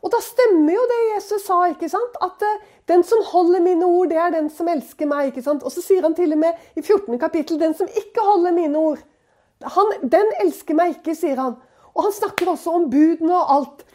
Og 0.05 0.12
da 0.13 0.19
stemmer 0.21 0.75
jo 0.75 0.86
det 0.89 0.99
Jesus 1.15 1.45
sa, 1.47 1.60
ikke 1.71 1.89
sant? 1.89 2.17
at 2.21 2.41
uh, 2.45 2.63
den 2.89 3.01
som 3.05 3.23
holder 3.25 3.63
mine 3.65 3.86
ord, 3.86 4.12
det 4.12 4.19
er 4.21 4.34
den 4.36 4.51
som 4.53 4.69
elsker 4.69 5.10
meg. 5.10 5.31
ikke 5.31 5.45
sant? 5.45 5.65
Og 5.65 5.73
så 5.73 5.81
sier 5.81 6.05
han 6.05 6.17
til 6.17 6.34
og 6.36 6.41
med 6.41 6.77
i 6.77 6.81
14. 6.81 7.17
kapittel 7.21 7.62
den 7.62 7.73
som 7.77 7.89
ikke 7.89 8.25
holder 8.25 8.53
mine 8.53 8.81
ord, 8.81 9.01
han, 9.63 9.93
den 10.03 10.34
elsker 10.43 10.77
meg 10.77 10.97
ikke, 10.97 11.15
sier 11.17 11.39
han. 11.39 11.55
Og 11.95 12.05
han 12.05 12.13
snakker 12.13 12.51
også 12.51 12.73
om 12.75 12.89
budene 12.91 13.34
og 13.34 13.53
alt. 13.55 13.86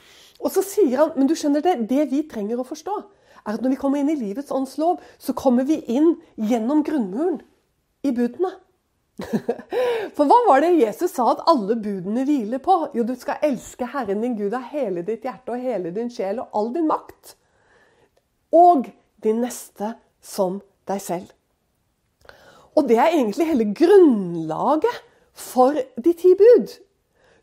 Og 0.41 0.49
så 0.55 0.65
sier 0.65 0.97
han, 1.03 1.13
men 1.19 1.29
du 1.29 1.37
skjønner 1.37 1.63
det, 1.63 1.77
det 1.91 2.07
vi 2.11 2.25
trenger 2.31 2.63
å 2.63 2.67
forstå, 2.67 2.97
er 3.45 3.53
at 3.53 3.63
når 3.63 3.75
vi 3.75 3.79
kommer 3.83 4.01
inn 4.01 4.11
i 4.13 4.19
livets 4.19 4.53
åndslov, 4.55 5.03
så 5.21 5.37
kommer 5.37 5.69
vi 5.69 5.83
inn 5.93 6.15
gjennom 6.41 6.81
grunnmuren 6.87 7.43
i 8.03 8.15
budene. 8.17 8.55
For 10.17 10.27
hva 10.29 10.39
var 10.49 10.63
det 10.65 10.73
Jesus 10.79 11.13
sa 11.15 11.31
at 11.33 11.43
alle 11.51 11.77
budene 11.81 12.25
hviler 12.29 12.63
på? 12.63 12.77
Jo, 12.97 13.05
du 13.07 13.15
skal 13.19 13.43
elske 13.47 13.89
Herren 13.93 14.23
din 14.25 14.37
Gud 14.39 14.55
av 14.57 14.69
hele 14.73 15.05
ditt 15.07 15.27
hjerte 15.27 15.55
og 15.55 15.65
hele 15.65 15.93
din 15.95 16.11
sjel 16.13 16.43
og 16.43 16.57
all 16.57 16.73
din 16.75 16.89
makt. 16.91 17.35
Og 18.57 18.91
din 19.23 19.43
neste 19.45 19.95
som 20.25 20.61
deg 20.89 21.03
selv. 21.05 21.33
Og 22.79 22.87
det 22.89 22.99
er 22.99 23.15
egentlig 23.15 23.49
hele 23.51 23.67
grunnlaget 23.77 25.03
for 25.37 25.77
de 25.97 26.15
ti 26.17 26.33
bud. 26.39 26.71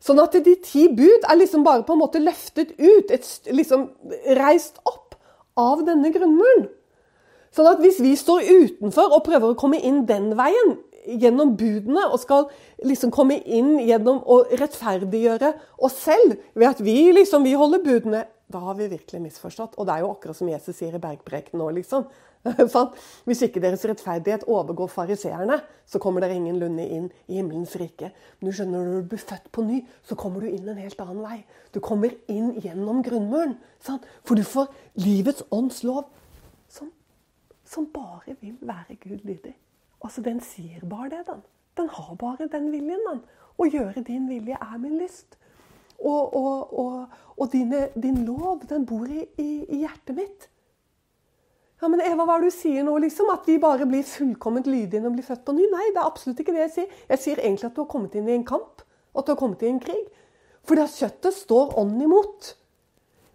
Sånn 0.02 0.20
at 0.22 0.36
de 0.44 0.54
ti 0.62 0.86
bud 0.94 1.26
er 1.26 1.38
liksom 1.40 1.64
bare 1.66 1.84
på 1.86 1.94
en 1.94 2.02
måte 2.02 2.22
løftet 2.22 2.74
ut, 2.78 3.10
et, 3.10 3.26
liksom 3.50 3.88
reist 4.38 4.78
opp 4.86 5.16
av 5.58 5.82
denne 5.86 6.12
grunnmuren. 6.14 6.68
Sånn 7.54 7.66
at 7.70 7.80
hvis 7.82 7.98
vi 8.04 8.12
står 8.18 8.46
utenfor 8.46 9.14
og 9.16 9.24
prøver 9.26 9.52
å 9.52 9.58
komme 9.58 9.80
inn 9.82 10.04
den 10.06 10.30
veien, 10.38 10.76
gjennom 11.08 11.54
budene 11.56 12.04
og 12.08 12.20
skal 12.22 12.48
liksom 12.84 13.12
komme 13.14 13.38
inn 13.44 13.78
gjennom 13.80 14.20
å 14.28 14.42
rettferdiggjøre 14.50 15.52
oss 15.84 15.96
selv 16.04 16.36
ved 16.54 16.68
at 16.70 16.82
vi 16.84 16.98
liksom, 17.16 17.46
vi 17.46 17.56
holder 17.58 17.84
budene, 17.84 18.24
da 18.48 18.62
har 18.64 18.78
vi 18.78 18.88
virkelig 18.88 19.20
misforstått. 19.26 19.76
Og 19.76 19.86
det 19.86 19.94
er 19.94 20.04
jo 20.04 20.12
akkurat 20.14 20.36
som 20.38 20.48
Jesus 20.48 20.76
sier 20.78 20.94
i 20.96 21.02
bergprekenen 21.02 21.60
nå, 21.60 21.68
liksom. 21.76 22.06
Hvis 23.26 23.42
ikke 23.44 23.60
deres 23.60 23.84
rettferdighet 23.88 24.46
overgår 24.48 24.88
fariseerne, 24.92 25.58
så 25.88 26.00
kommer 26.00 26.24
dere 26.24 26.38
ingenlunde 26.38 26.86
inn 26.86 27.08
i 27.26 27.40
himmelens 27.40 27.74
rike. 27.80 28.12
Men 28.38 28.48
du 28.48 28.56
skjønner, 28.56 28.84
når 28.84 29.02
du 29.02 29.12
blir 29.12 29.24
født 29.24 29.50
på 29.52 29.64
ny, 29.66 29.82
så 30.06 30.16
kommer 30.18 30.44
du 30.44 30.50
inn 30.52 30.68
en 30.70 30.80
helt 30.80 31.00
annen 31.04 31.22
vei. 31.24 31.40
Du 31.74 31.80
kommer 31.84 32.14
inn 32.30 32.54
gjennom 32.62 33.02
grunnmuren. 33.04 33.58
Sant? 33.84 34.06
For 34.24 34.38
du 34.38 34.46
får 34.46 34.70
livets 35.02 35.44
ånds 35.54 35.82
lov, 35.84 36.06
som, 36.72 36.92
som 37.68 37.88
bare 37.92 38.38
vil 38.40 38.56
være 38.64 38.96
Gud 39.02 39.26
lydig. 39.28 39.56
Altså, 40.04 40.22
Den 40.22 40.40
sier 40.40 40.84
bare 40.88 41.10
det, 41.10 41.26
den. 41.26 41.42
Den 41.76 41.88
har 41.88 42.14
bare 42.14 42.48
den 42.52 42.70
viljen, 42.72 43.02
den. 43.08 43.20
Å 43.58 43.66
gjøre 43.66 44.04
din 44.06 44.28
vilje 44.30 44.58
er 44.58 44.78
min 44.78 44.98
lyst. 44.98 45.38
Og, 45.98 46.34
og, 46.36 46.78
og, 46.78 47.16
og 47.36 47.50
dine, 47.52 47.88
din 47.98 48.22
lov, 48.26 48.62
den 48.70 48.86
bor 48.86 49.06
i, 49.10 49.24
i, 49.38 49.48
i, 49.66 49.80
hjertet 49.82 50.14
mitt. 50.14 50.46
Ja, 51.82 51.90
men 51.90 52.02
Eva, 52.02 52.26
hva 52.26 52.36
er 52.38 52.44
det 52.44 52.52
du 52.52 52.54
sier 52.54 52.86
nå? 52.86 52.94
liksom? 53.02 53.30
At 53.34 53.46
vi 53.46 53.58
bare 53.62 53.86
blir 53.86 54.06
fullkomment 54.06 54.66
lydige 54.70 55.02
når 55.02 55.14
vi 55.14 55.18
blir 55.18 55.26
født 55.26 55.44
på 55.46 55.54
ny? 55.54 55.66
Nei, 55.72 55.90
det 55.94 56.02
er 56.02 56.06
absolutt 56.06 56.42
ikke 56.42 56.54
det 56.54 56.64
jeg 56.64 56.74
sier. 56.76 57.02
Jeg 57.10 57.22
sier 57.24 57.42
egentlig 57.42 57.68
at 57.70 57.76
du 57.76 57.82
har 57.82 57.90
kommet 57.90 58.14
inn 58.18 58.30
i 58.30 58.34
en 58.38 58.46
kamp. 58.46 58.82
At 59.14 59.26
du 59.26 59.34
har 59.34 59.40
kommet 59.40 59.62
inn 59.62 59.74
i 59.74 59.76
en 59.76 59.82
krig. 59.82 60.06
Fordi 60.66 60.84
at 60.84 60.96
kjøttet 60.98 61.38
står 61.38 61.76
ånden 61.80 62.06
imot. 62.06 62.52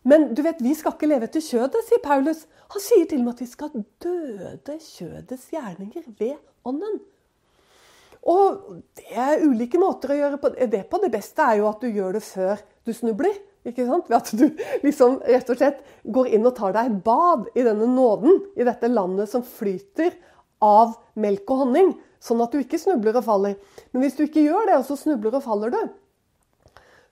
Men 0.08 0.30
du 0.36 0.43
vet, 0.43 0.60
vi 0.63 0.73
skal 0.76 0.95
ikke 0.95 1.08
leve 1.08 1.30
etter 1.30 1.43
kjødet, 1.43 1.84
sier 1.88 2.04
Paulus. 2.04 2.43
Han 2.74 2.82
sier 2.82 3.06
til 3.06 3.22
og 3.22 3.28
med 3.28 3.36
at 3.36 3.42
vi 3.44 3.50
skal 3.52 3.74
døde 4.02 4.78
kjødets 4.82 5.50
gjerninger 5.54 6.06
ved 6.18 6.38
ånden. 6.66 7.02
Og 8.24 8.80
det 8.98 9.10
er 9.20 9.44
ulike 9.44 9.78
måter 9.78 10.14
å 10.14 10.18
gjøre 10.18 10.68
det 10.72 10.86
på. 10.90 11.00
Det 11.04 11.12
beste 11.14 11.44
er 11.46 11.60
jo 11.60 11.68
at 11.70 11.84
du 11.84 11.90
gjør 11.92 12.18
det 12.18 12.24
før 12.26 12.62
du 12.88 12.94
snubler. 12.96 13.36
ikke 13.68 13.86
sant? 13.86 14.10
Ved 14.10 14.18
at 14.18 14.32
du 14.34 14.46
liksom 14.88 15.20
rett 15.28 15.52
og 15.52 15.60
slett 15.60 15.84
går 16.04 16.32
inn 16.34 16.48
og 16.50 16.56
tar 16.58 16.74
deg 16.74 16.90
et 16.90 17.04
bad 17.06 17.50
i 17.54 17.66
denne 17.68 17.90
nåden, 17.92 18.42
i 18.58 18.66
dette 18.66 18.90
landet 18.90 19.30
som 19.30 19.46
flyter 19.46 20.16
av 20.64 20.96
melk 21.20 21.52
og 21.52 21.66
honning. 21.66 21.94
Sånn 22.24 22.42
at 22.42 22.56
du 22.56 22.62
ikke 22.64 22.80
snubler 22.80 23.20
og 23.20 23.28
faller. 23.28 23.58
Men 23.92 24.06
hvis 24.06 24.16
du 24.18 24.24
ikke 24.26 24.46
gjør 24.48 24.72
det, 24.72 24.80
og 24.80 24.88
så 24.88 24.98
snubler 24.98 25.36
og 25.36 25.44
faller 25.46 25.76
du, 25.76 25.82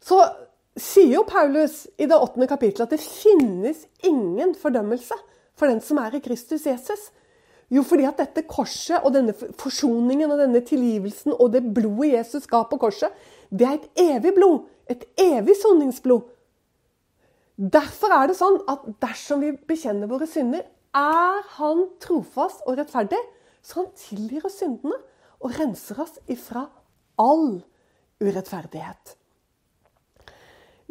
så 0.02 0.24
sier 0.80 1.18
jo 1.20 1.28
Paulus 1.28 1.84
i 2.00 2.08
det 2.08 2.18
åttende 2.18 2.48
kapittelet 2.50 2.88
at 2.88 2.96
det 2.96 3.04
finnes 3.04 3.84
ingen 4.08 4.56
fordømmelse 4.58 5.18
for 5.62 5.70
den 5.70 5.82
som 5.86 6.00
er 6.02 6.18
i 6.18 6.24
Kristus 6.24 6.66
Jesus. 6.66 7.12
Jo, 7.72 7.86
fordi 7.88 8.04
at 8.10 8.20
dette 8.20 8.44
korset 8.50 9.00
og 9.06 9.14
denne 9.16 9.36
forsoningen 9.62 10.34
og 10.34 10.42
denne 10.42 10.60
tilgivelsen 10.68 11.38
og 11.38 11.54
det 11.54 11.62
blodet 11.72 12.18
Jesus 12.18 12.50
ga 12.50 12.66
på 12.68 12.80
korset, 12.82 13.14
det 13.48 13.68
er 13.68 13.78
et 13.78 14.02
evig 14.10 14.34
blod. 14.36 14.66
Et 14.92 15.06
evig 15.22 15.56
soningsblod. 15.62 16.26
Derfor 17.56 18.12
er 18.16 18.28
det 18.28 18.36
sånn 18.40 18.58
at 18.72 18.84
dersom 19.04 19.44
vi 19.46 19.54
bekjenner 19.70 20.10
våre 20.10 20.28
synder, 20.28 20.66
er 20.92 21.44
han 21.56 21.86
trofast 22.04 22.66
og 22.66 22.76
rettferdig, 22.80 23.20
så 23.64 23.84
han 23.84 23.92
tilgir 23.96 24.44
oss 24.50 24.58
syndene 24.60 24.98
og 25.40 25.56
renser 25.56 26.02
oss 26.02 26.18
ifra 26.32 26.66
all 27.22 27.62
urettferdighet. 28.20 29.16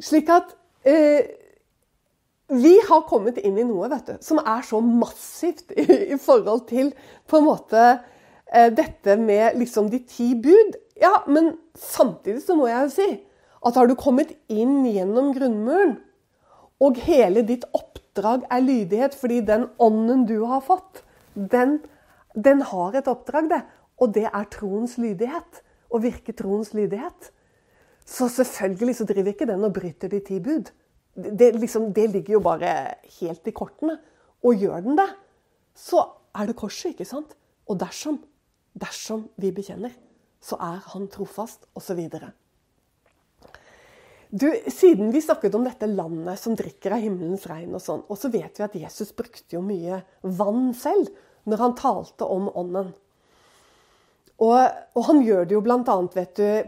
Slik 0.01 0.31
at 0.33 0.55
eh, 0.89 1.40
vi 2.51 2.75
har 2.89 3.07
kommet 3.07 3.39
inn 3.39 3.59
i 3.61 3.67
noe 3.67 3.89
vet 3.93 4.09
du, 4.09 4.15
som 4.25 4.41
er 4.43 4.65
så 4.67 4.81
massivt 4.83 5.71
i, 5.79 5.85
i 6.15 6.19
forhold 6.19 6.67
til 6.71 6.93
på 7.31 7.39
en 7.39 7.47
måte 7.47 7.83
eh, 7.87 8.71
dette 8.75 9.17
med 9.21 9.59
liksom 9.61 9.91
de 9.93 10.03
ti 10.03 10.33
bud. 10.35 10.79
Ja, 11.01 11.23
men 11.31 11.55
samtidig 11.79 12.43
så 12.45 12.57
må 12.59 12.67
jeg 12.71 12.89
jo 12.89 12.95
si 12.97 13.09
at 13.61 13.77
har 13.77 13.87
du 13.87 13.95
kommet 13.99 14.33
inn 14.51 14.83
gjennom 14.89 15.35
grunnmuren, 15.37 15.99
og 16.81 16.97
hele 17.05 17.45
ditt 17.45 17.67
oppdrag 17.77 18.47
er 18.49 18.65
lydighet 18.65 19.15
fordi 19.21 19.43
den 19.45 19.69
ånden 19.79 20.25
du 20.27 20.39
har 20.49 20.65
fått, 20.65 21.03
den, 21.37 21.79
den 22.35 22.65
har 22.67 22.97
et 22.97 23.11
oppdrag, 23.11 23.51
det. 23.53 23.61
Og 24.01 24.15
det 24.17 24.27
er 24.31 24.47
troens 24.49 24.97
lydighet. 24.97 25.61
Å 25.93 26.01
virke 26.01 26.33
troens 26.33 26.73
lydighet. 26.73 27.29
Så 28.09 28.31
selvfølgelig 28.33 28.97
så 28.97 29.07
driver 29.07 29.35
ikke 29.35 29.49
den 29.51 29.67
og 29.67 29.75
bryter 29.77 30.09
de 30.09 30.23
ti 30.25 30.39
bud 30.41 30.71
det, 31.23 31.53
liksom, 31.59 31.91
det, 31.97 32.07
ligger 32.15 32.39
jo 32.39 32.43
bare 32.45 32.73
helt 33.21 33.49
i 33.49 33.55
kortene. 33.57 33.99
Og 34.47 34.61
gjør 34.61 34.85
den 34.85 34.99
det, 34.99 35.09
så 35.77 36.03
er 36.37 36.49
det 36.49 36.59
korset, 36.59 36.95
ikke 36.95 37.09
sant? 37.09 37.35
Og 37.71 37.79
dersom, 37.81 38.19
dersom 38.79 39.27
vi 39.41 39.53
bekjenner, 39.55 39.93
så 40.41 40.57
er 40.65 40.81
han 40.93 41.09
trofast, 41.13 41.67
osv. 41.77 42.01
Du, 44.31 44.47
Siden 44.71 45.11
vi 45.13 45.23
snakket 45.23 45.57
om 45.59 45.67
dette 45.67 45.89
landet 45.91 46.41
som 46.41 46.57
drikker 46.57 46.95
av 46.97 47.05
himmelens 47.05 47.47
regn, 47.51 47.75
og 47.77 47.85
sånn, 47.85 48.05
og 48.09 48.19
så 48.19 48.31
vet 48.33 48.61
vi 48.61 48.67
at 48.67 48.79
Jesus 48.87 49.13
brukte 49.17 49.59
jo 49.59 49.63
mye 49.65 50.01
vann 50.23 50.71
selv 50.79 51.11
når 51.51 51.65
han 51.65 51.77
talte 51.79 52.29
om 52.29 52.49
ånden. 52.55 52.93
Og, 54.41 54.57
og, 54.97 55.03
han 55.05 55.19
gjør 55.21 55.45
det 55.45 55.53
jo 55.53 55.61
bl.a. 55.61 55.83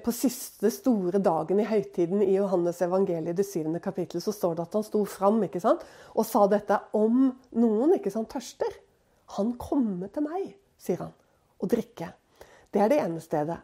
på 0.04 0.12
siste 0.12 0.68
store 0.74 1.22
dagen 1.24 1.62
i 1.62 1.64
høytiden 1.64 2.20
i 2.20 2.34
Johannes 2.34 2.82
evangeliet, 2.84 3.36
det 3.38 3.46
syvende 3.48 3.80
kapittel, 3.80 4.20
så 4.20 4.34
står 4.36 4.58
det 4.58 4.66
at 4.66 4.76
han 4.76 4.84
sto 4.84 5.00
fram 5.08 5.40
ikke 5.46 5.62
sant? 5.62 5.84
og 6.12 6.28
sa 6.28 6.44
dette 6.52 6.76
om 6.98 7.30
noen 7.56 7.94
ikke 7.96 8.12
sant, 8.12 8.28
tørster. 8.28 8.76
Han 9.38 9.54
komme 9.56 10.10
til 10.12 10.26
meg, 10.26 10.50
sier 10.76 11.00
han, 11.00 11.14
og 11.64 11.72
drikke. 11.72 12.10
Det 12.72 12.82
er 12.82 12.92
det 12.92 13.00
ene 13.00 13.24
stedet. 13.24 13.56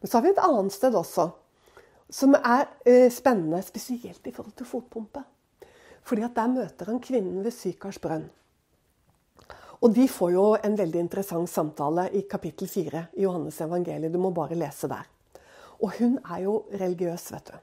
Men 0.00 0.08
så 0.08 0.16
har 0.16 0.24
vi 0.24 0.32
et 0.32 0.42
annet 0.46 0.72
sted 0.72 0.96
også, 0.96 1.28
som 2.10 2.32
er 2.40 2.64
eh, 2.88 3.10
spennende, 3.12 3.60
spesielt 3.62 4.24
i 4.24 4.32
forhold 4.32 4.56
til 4.56 4.68
fotpumpe. 4.72 5.20
Fordi 6.08 6.24
at 6.24 6.36
der 6.38 6.48
møter 6.48 6.88
han 6.88 7.04
kvinnen 7.04 7.44
ved 7.44 7.52
Sykars 7.52 8.00
brønn. 8.00 8.30
Og 9.80 9.94
de 9.96 10.04
får 10.12 10.34
jo 10.34 10.44
en 10.60 10.76
veldig 10.76 11.00
interessant 11.00 11.48
samtale 11.48 12.10
i 12.12 12.26
kapittel 12.28 12.68
4 12.68 13.06
i 13.16 13.24
Johannes 13.24 13.60
evangeliet. 13.64 14.12
Du 14.12 14.20
må 14.20 14.32
bare 14.36 14.58
lese 14.58 14.90
der. 14.90 15.06
Og 15.80 15.94
hun 15.96 16.18
er 16.20 16.42
jo 16.44 16.56
religiøs, 16.74 17.30
vet 17.32 17.52
du. 17.52 17.58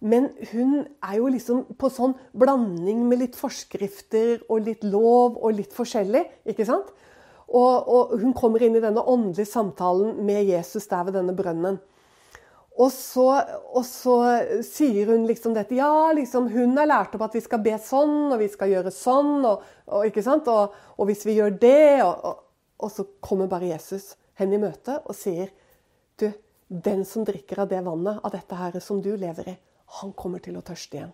Men 0.00 0.30
hun 0.52 0.78
er 1.04 1.16
jo 1.18 1.28
liksom 1.32 1.62
på 1.80 1.90
sånn 1.92 2.14
blanding 2.36 3.04
med 3.08 3.20
litt 3.20 3.36
forskrifter 3.36 4.46
og 4.48 4.64
litt 4.64 4.84
lov 4.84 5.36
og 5.36 5.56
litt 5.56 5.76
forskjellig. 5.76 6.24
ikke 6.48 6.66
sant? 6.68 6.88
Og, 7.46 7.84
og 7.84 8.16
hun 8.20 8.32
kommer 8.36 8.64
inn 8.64 8.76
i 8.76 8.82
denne 8.82 9.04
åndelige 9.04 9.48
samtalen 9.48 10.16
med 10.26 10.48
Jesus 10.48 10.88
der 10.90 11.04
ved 11.06 11.18
denne 11.20 11.36
brønnen. 11.36 11.78
Og 12.76 12.90
så, 12.92 13.24
og 13.72 13.84
så, 13.88 14.14
sier 14.66 15.08
hun 15.08 15.24
liksom 15.28 15.54
dette 15.56 15.78
Ja, 15.78 16.12
liksom, 16.12 16.50
hun 16.52 16.76
har 16.76 16.88
lært 16.90 17.14
opp 17.16 17.24
at 17.24 17.36
vi 17.38 17.40
skal 17.44 17.62
be 17.64 17.76
sånn, 17.80 18.32
og 18.34 18.40
vi 18.42 18.50
skal 18.52 18.72
gjøre 18.74 18.92
sånn, 18.92 19.46
og, 19.48 19.62
og, 19.88 20.18
og, 20.20 20.74
og 20.96 21.08
hvis 21.08 21.24
vi 21.24 21.38
gjør 21.38 21.56
det 21.62 22.02
og, 22.04 22.90
så 22.92 23.06
kommer 23.24 23.48
bare 23.48 23.70
Jesus 23.70 24.12
henne 24.36 24.58
i 24.58 24.60
møte 24.60 24.98
og 25.06 25.16
sier 25.16 25.54
Du, 26.20 26.28
den 26.68 27.04
som 27.08 27.24
drikker 27.24 27.62
av 27.64 27.70
det 27.72 27.80
vannet, 27.84 28.20
av 28.24 28.32
dette 28.32 28.56
her 28.56 28.76
som 28.84 29.00
du 29.04 29.14
lever 29.16 29.50
i, 29.52 29.56
han 30.00 30.12
kommer 30.16 30.40
til 30.44 30.56
å 30.56 30.64
tørste 30.64 30.96
igjen. 30.96 31.12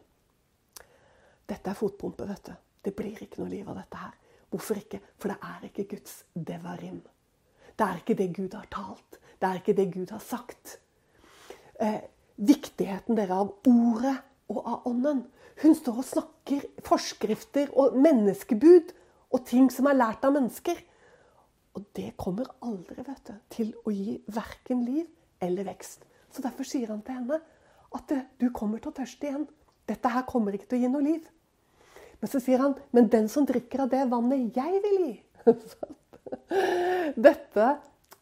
Dette 1.50 1.70
er 1.70 1.78
fotpumpe, 1.78 2.26
vet 2.26 2.46
du. 2.46 2.52
Det 2.82 2.94
blir 2.96 3.18
ikke 3.22 3.42
noe 3.42 3.50
liv 3.50 3.66
av 3.68 3.80
dette 3.80 3.98
her. 3.98 4.14
Hvorfor 4.52 4.78
ikke? 4.78 5.00
For 5.18 5.32
det 5.32 5.50
er 5.50 5.66
ikke 5.68 5.88
Guds 5.94 6.14
devarim. 6.34 7.02
Det 7.74 7.86
er 7.86 8.00
ikke 8.00 8.16
det 8.18 8.28
Gud 8.36 8.54
har 8.54 8.70
talt. 8.70 9.18
Det 9.38 9.48
er 9.48 9.60
ikke 9.60 9.76
det 9.76 9.88
Gud 9.94 10.14
har 10.14 10.22
sagt. 10.22 10.78
Eh, 11.82 12.00
viktigheten 12.36 13.16
dere 13.18 13.34
av 13.42 13.48
ordet 13.66 14.14
og 14.52 14.58
av 14.62 14.86
ånden. 14.86 15.24
Hun 15.62 15.74
står 15.74 15.98
og 15.98 16.06
snakker 16.06 16.64
forskrifter 16.86 17.72
og 17.78 17.96
menneskebud 17.98 18.92
og 19.32 19.44
ting 19.48 19.68
som 19.72 19.88
er 19.90 19.98
lært 19.98 20.24
av 20.26 20.36
mennesker. 20.36 20.78
Og 21.74 21.84
det 21.96 22.12
kommer 22.20 22.50
aldri 22.62 23.02
du, 23.02 23.34
til 23.50 23.72
å 23.82 23.92
gi 23.94 24.20
verken 24.30 24.84
liv 24.86 25.08
eller 25.42 25.66
vekst. 25.72 26.06
Så 26.30 26.44
derfor 26.44 26.68
sier 26.68 26.92
han 26.92 27.02
til 27.02 27.18
henne 27.18 27.40
at 27.92 28.14
du 28.40 28.48
kommer 28.54 28.80
til 28.80 28.92
å 28.92 28.96
tørste 28.96 29.28
igjen. 29.28 29.46
Dette 29.88 30.14
her 30.14 30.26
kommer 30.28 30.54
ikke 30.54 30.70
til 30.70 30.80
å 30.80 30.84
gi 30.84 30.92
noe 30.92 31.04
liv. 31.04 31.26
Men 32.22 32.30
så 32.30 32.38
sier 32.38 32.62
han, 32.62 32.76
men 32.94 33.10
den 33.10 33.26
som 33.28 33.46
drikker 33.48 33.84
av 33.84 33.90
det 33.92 34.04
vannet 34.12 34.54
jeg 34.54 34.82
vil 34.84 34.98
gi 35.02 35.14
Dette, 37.26 37.64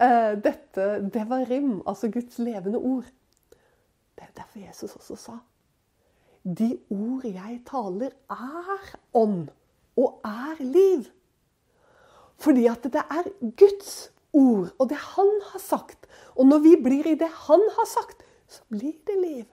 eh, 0.01 0.33
dette 0.41 0.87
det 1.13 1.25
var 1.29 1.45
rim, 1.51 1.83
altså 1.85 2.09
Guds 2.09 2.41
levende 2.41 2.81
ord. 2.81 3.11
Det 4.21 4.29
er 4.29 4.37
derfor 4.43 4.61
Jesus 4.61 4.99
også 5.01 5.17
sa 5.17 5.39
de 6.45 6.71
ord 6.89 7.27
jeg 7.29 7.59
taler, 7.69 8.15
er 8.33 8.93
ånd 9.17 9.51
og 10.01 10.21
er 10.25 10.63
liv. 10.65 11.05
Fordi 12.41 12.65
at 12.71 12.87
det 12.89 13.03
er 13.03 13.29
Guds 13.61 14.11
ord 14.33 14.71
og 14.79 14.89
det 14.89 14.97
han 14.97 15.33
har 15.51 15.61
sagt. 15.61 16.09
Og 16.37 16.49
når 16.49 16.63
vi 16.65 16.77
blir 16.81 17.11
i 17.11 17.19
det 17.21 17.29
han 17.47 17.65
har 17.77 17.89
sagt, 17.89 18.25
så 18.49 18.65
blir 18.73 18.97
det 19.07 19.19
liv. 19.21 19.45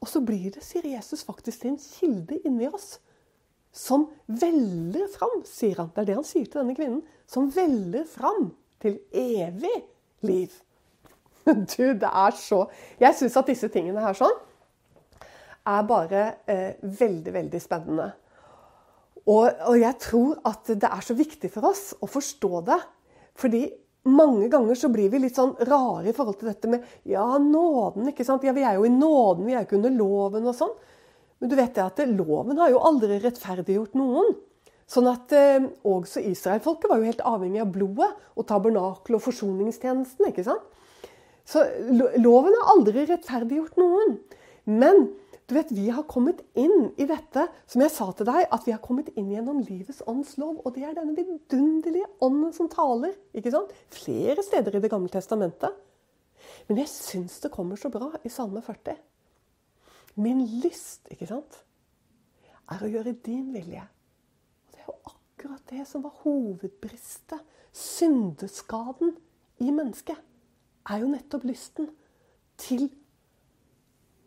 Og 0.00 0.08
så 0.08 0.20
blir 0.24 0.50
det, 0.52 0.64
sier 0.64 0.84
Jesus, 0.84 1.24
faktisk 1.24 1.64
en 1.64 1.78
kilde 1.80 2.40
inni 2.44 2.68
oss 2.68 2.98
som 3.72 4.08
veller 4.26 5.06
fram, 5.12 5.42
sier 5.46 5.78
han. 5.78 5.92
Det 5.94 6.02
er 6.02 6.08
det 6.08 6.16
han 6.18 6.26
sier 6.26 6.48
til 6.48 6.60
denne 6.60 6.74
kvinnen. 6.74 7.02
Som 7.30 7.52
veller 7.54 8.04
fram 8.08 8.48
til 8.82 8.98
evig 9.14 9.76
liv. 10.26 10.50
Du, 11.72 11.84
det 11.96 12.08
er 12.08 12.36
så 12.36 12.64
Jeg 13.00 13.16
syns 13.16 13.36
at 13.40 13.48
disse 13.48 13.70
tingene 13.72 14.02
her 14.04 14.16
sånn 14.16 14.36
er 15.70 15.84
bare 15.86 16.22
eh, 16.48 16.80
veldig, 16.80 17.32
veldig 17.34 17.58
spennende. 17.60 18.06
Og, 19.26 19.44
og, 19.44 19.74
jeg 19.76 19.92
tror 20.00 20.38
at 20.48 20.70
det 20.72 20.88
er 20.88 21.04
så 21.04 21.14
viktig 21.14 21.50
for 21.52 21.68
oss 21.68 21.90
å 22.00 22.08
forstå 22.08 22.62
det. 22.66 22.78
Fordi 23.38 23.60
mange 24.08 24.48
ganger 24.52 24.78
så 24.80 24.88
blir 24.92 25.10
vi 25.12 25.20
litt 25.20 25.36
sånn 25.36 25.52
rare 25.68 26.08
i 26.08 26.14
forhold 26.16 26.40
til 26.40 26.48
dette 26.50 26.70
med 26.72 26.86
ja, 27.08 27.26
nåden. 27.38 28.08
ikke 28.10 28.24
sant? 28.26 28.46
Ja, 28.48 28.54
vi 28.56 28.64
er 28.64 28.78
jo 28.78 28.86
i 28.88 28.92
nåden, 28.94 29.44
vi 29.46 29.54
er 29.54 29.62
jo 29.62 29.68
ikke 29.68 29.78
under 29.82 29.96
loven 29.98 30.48
og 30.48 30.56
sånn. 30.56 30.72
Men 31.40 31.52
du 31.52 31.56
vet 31.56 31.76
det 31.76 31.84
at 31.84 32.00
loven 32.08 32.58
har 32.60 32.72
jo 32.72 32.82
aldri 32.84 33.20
rettferdiggjort 33.20 33.96
noen. 34.00 34.34
Sånn 34.90 35.06
at 35.06 35.32
eh, 35.36 35.68
Også 35.86 36.22
israelfolket 36.26 36.90
var 36.90 36.98
jo 36.98 37.10
helt 37.12 37.22
avhengig 37.22 37.62
av 37.62 37.70
blodet 37.72 38.10
og 38.34 38.46
tabernakelet 38.48 39.20
og 39.20 39.26
forsoningstjenesten. 39.28 40.32
ikke 40.32 40.46
sant? 40.48 40.64
Så 41.48 41.64
loven 42.20 42.54
har 42.58 42.74
aldri 42.74 43.06
rettferdiggjort 43.08 43.78
noen. 43.80 44.18
Men 44.68 45.08
du 45.50 45.56
vet, 45.56 45.72
Vi 45.72 45.90
har 45.90 46.04
kommet 46.06 46.44
inn 46.54 46.92
i 46.96 47.06
dette, 47.10 47.48
som 47.66 47.82
jeg 47.82 47.90
sa 47.90 48.06
til 48.14 48.28
deg, 48.28 48.44
at 48.54 48.66
vi 48.68 48.70
har 48.70 48.78
kommet 48.78 49.08
inn 49.18 49.32
gjennom 49.32 49.58
livets 49.66 49.98
ånds 50.06 50.36
lov. 50.38 50.60
Og 50.62 50.76
det 50.76 50.84
er 50.86 50.94
denne 50.94 51.16
vidunderlige 51.16 52.06
ånden 52.22 52.52
som 52.54 52.68
taler. 52.70 53.16
ikke 53.34 53.50
sant? 53.50 53.72
Flere 53.90 54.44
steder 54.46 54.76
i 54.76 54.80
Det 54.80 54.90
gamle 54.90 55.10
testamentet. 55.10 55.74
Men 56.68 56.78
jeg 56.78 56.88
syns 56.88 57.40
det 57.40 57.50
kommer 57.50 57.74
så 57.74 57.90
bra 57.90 58.12
i 58.22 58.28
Salme 58.28 58.62
40. 58.62 58.94
Min 60.22 60.44
lyst, 60.62 61.10
ikke 61.10 61.26
sant, 61.26 61.64
er 62.70 62.86
å 62.86 62.90
gjøre 62.90 63.18
din 63.24 63.50
vilje. 63.52 63.82
Og 63.82 64.70
Det 64.70 64.78
er 64.78 64.86
jo 64.86 64.98
akkurat 65.10 65.66
det 65.70 65.86
som 65.88 66.02
var 66.02 66.14
hovedbristet, 66.22 67.42
syndeskaden, 67.72 69.16
i 69.60 69.70
mennesket. 69.70 70.16
Er 70.90 71.02
jo 71.02 71.10
nettopp 71.10 71.44
lysten 71.46 71.90
til 72.58 72.88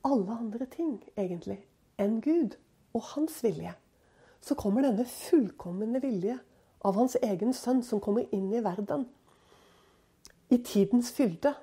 alle 0.07 0.35
andre 0.35 0.67
ting, 0.71 0.97
egentlig, 1.17 1.59
enn 1.99 2.21
Gud 2.23 2.55
og 2.95 3.03
hans 3.13 3.41
vilje, 3.43 3.73
så 4.43 4.55
kommer 4.59 4.83
denne 4.83 5.05
fullkomne 5.07 6.01
vilje 6.03 6.37
av 6.83 6.97
hans 6.99 7.15
egen 7.23 7.53
sønn 7.55 7.83
som 7.83 8.01
kommer 8.03 8.27
inn 8.35 8.49
i 8.53 8.63
verden 8.63 9.05
i 10.51 10.59
tidens 10.63 11.11
fylde. 11.15 11.53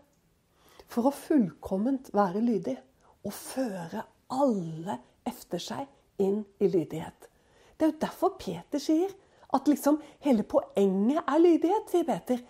For 0.91 1.07
å 1.07 1.15
fullkomment 1.15 2.11
være 2.17 2.43
lydig 2.43 2.77
og 3.23 3.35
føre 3.37 4.05
alle 4.33 4.97
efter 5.29 5.63
seg 5.63 6.23
inn 6.23 6.43
i 6.59 6.69
lydighet. 6.71 7.29
Det 7.77 7.87
er 7.87 7.93
jo 7.93 8.03
derfor 8.03 8.35
Peter 8.41 8.83
sier 8.83 9.13
at 9.55 9.69
liksom 9.69 10.01
hele 10.25 10.45
poenget 10.47 11.23
er 11.25 11.43
lydighet, 11.43 11.87
sier 11.91 12.07
Peter. 12.09 12.41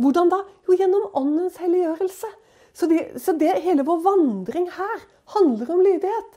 Hvordan 0.00 0.30
da? 0.32 0.42
Jo, 0.66 0.76
gjennom 0.78 1.08
åndens 1.18 1.58
helliggjørelse. 1.60 2.30
Så, 2.72 2.86
det, 2.86 3.20
så 3.20 3.34
det, 3.36 3.52
hele 3.64 3.84
vår 3.86 4.04
vandring 4.04 4.68
her 4.72 5.02
handler 5.34 5.74
om 5.74 5.82
lydighet. 5.84 6.36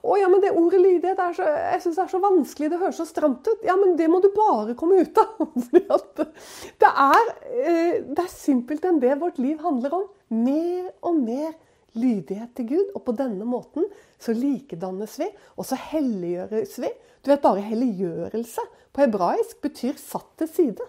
Å 0.00 0.16
ja, 0.16 0.28
men 0.32 0.40
det 0.42 0.50
ordet 0.56 0.80
lydighet 0.80 1.18
er 1.20 1.34
så, 1.36 1.46
jeg 1.46 1.82
synes 1.84 1.98
det 1.98 2.04
er 2.06 2.12
så 2.14 2.20
vanskelig, 2.22 2.68
det 2.72 2.78
høres 2.80 2.98
så 2.98 3.06
stramt 3.06 3.46
ut. 3.46 3.64
Ja, 3.66 3.76
men 3.78 3.94
det 3.98 4.08
må 4.10 4.22
du 4.24 4.30
bare 4.34 4.74
komme 4.78 5.02
ut 5.04 5.20
av. 5.20 5.42
det, 6.82 6.90
er, 6.90 7.32
eh, 7.46 7.98
det 8.08 8.24
er 8.24 8.30
simpelthen 8.32 9.00
det 9.02 9.18
vårt 9.20 9.40
liv 9.40 9.60
handler 9.62 9.98
om. 10.00 10.06
Mer 10.32 10.88
og 11.06 11.20
mer 11.20 11.52
lydighet 12.00 12.54
til 12.56 12.70
Gud. 12.72 12.94
Og 12.96 13.04
på 13.06 13.14
denne 13.18 13.46
måten 13.48 13.86
så 14.20 14.34
likedannes 14.36 15.18
vi, 15.20 15.28
og 15.56 15.68
så 15.68 15.78
helliggjøres 15.90 16.80
vi. 16.82 16.92
Du 17.20 17.30
vet, 17.32 17.44
bare 17.44 17.64
helliggjørelse 17.64 18.64
på 18.90 19.04
hebraisk 19.04 19.60
betyr 19.62 20.00
satt 20.00 20.32
til 20.40 20.50
side. 20.50 20.88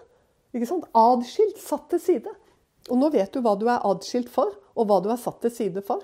Ikke 0.52 0.68
sant? 0.68 0.88
Adskilt, 0.96 1.60
satt 1.60 1.88
til 1.92 2.02
side. 2.02 2.32
Og 2.90 2.98
nå 2.98 3.08
vet 3.14 3.32
du 3.32 3.40
hva 3.44 3.54
du 3.58 3.68
er 3.70 3.84
adskilt 3.88 4.30
for, 4.32 4.52
og 4.76 4.88
hva 4.88 4.98
du 5.04 5.10
er 5.12 5.20
satt 5.20 5.40
til 5.44 5.54
side 5.54 5.84
for. 5.86 6.02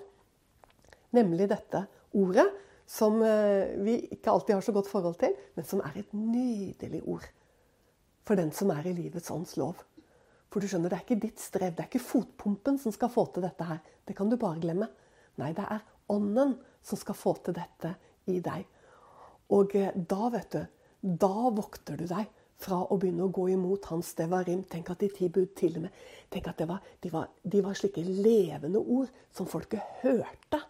Nemlig 1.17 1.49
dette 1.51 1.85
ordet 2.17 2.47
som 2.89 3.21
eh, 3.25 3.75
vi 3.85 3.99
ikke 4.17 4.33
alltid 4.33 4.57
har 4.57 4.65
så 4.65 4.73
godt 4.77 4.89
forhold 4.89 5.19
til, 5.21 5.35
men 5.57 5.67
som 5.69 5.83
er 5.85 6.01
et 6.01 6.15
nydelig 6.17 7.03
ord 7.05 7.27
for 8.29 8.37
den 8.37 8.51
som 8.53 8.71
er 8.75 8.85
i 8.89 8.93
livets 8.93 9.31
ånds 9.33 9.57
lov. 9.61 9.79
For 10.53 10.61
du 10.61 10.69
skjønner, 10.69 10.93
det 10.93 10.99
er 10.99 11.05
ikke 11.05 11.23
ditt 11.23 11.41
strev, 11.41 11.75
det 11.77 11.85
er 11.85 11.89
ikke 11.89 12.05
fotpumpen 12.05 12.77
som 12.81 12.93
skal 12.93 13.13
få 13.13 13.27
til 13.33 13.45
dette 13.45 13.65
her. 13.65 13.81
Det 14.05 14.17
kan 14.17 14.29
du 14.29 14.37
bare 14.41 14.61
glemme. 14.61 14.89
Nei, 15.41 15.53
det 15.57 15.65
er 15.65 15.85
ånden 16.13 16.57
som 16.85 17.01
skal 17.01 17.17
få 17.17 17.35
til 17.45 17.57
dette 17.57 17.95
i 18.29 18.41
deg. 18.45 18.65
Og 19.57 19.77
eh, 19.77 19.97
da, 19.97 20.29
vet 20.33 20.57
du, 20.57 20.61
da 21.25 21.53
vokter 21.57 22.01
du 22.01 22.05
deg 22.09 22.29
fra 22.59 22.81
å 22.85 22.97
begynne 22.99 23.27
å 23.27 23.35
gå 23.35 23.49
imot 23.55 23.91
hans 23.93 24.15
devarim. 24.19 24.65
Tenk 24.67 24.91
at 24.91 25.03
de 25.03 25.11
ti 25.15 25.29
bud 25.33 25.55
til 25.59 25.79
og 25.79 25.87
med 25.87 26.01
tenk 26.33 26.51
at 26.51 26.65
var, 26.69 26.83
de, 27.01 27.13
var, 27.13 27.31
de 27.43 27.63
var 27.65 27.79
slike 27.79 28.03
levende 28.05 28.83
ord 28.83 29.13
som 29.33 29.49
folket 29.49 30.03
hørte 30.03 30.61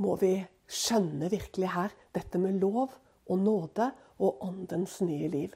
må 0.00 0.16
vi 0.20 0.34
skjønne 0.70 1.28
virkelig 1.32 1.72
her 1.74 1.94
dette 2.14 2.40
med 2.40 2.60
lov 2.62 2.94
og 3.30 3.42
nåde 3.42 3.90
og 4.20 4.44
åndens 4.46 5.00
nye 5.04 5.28
liv. 5.32 5.52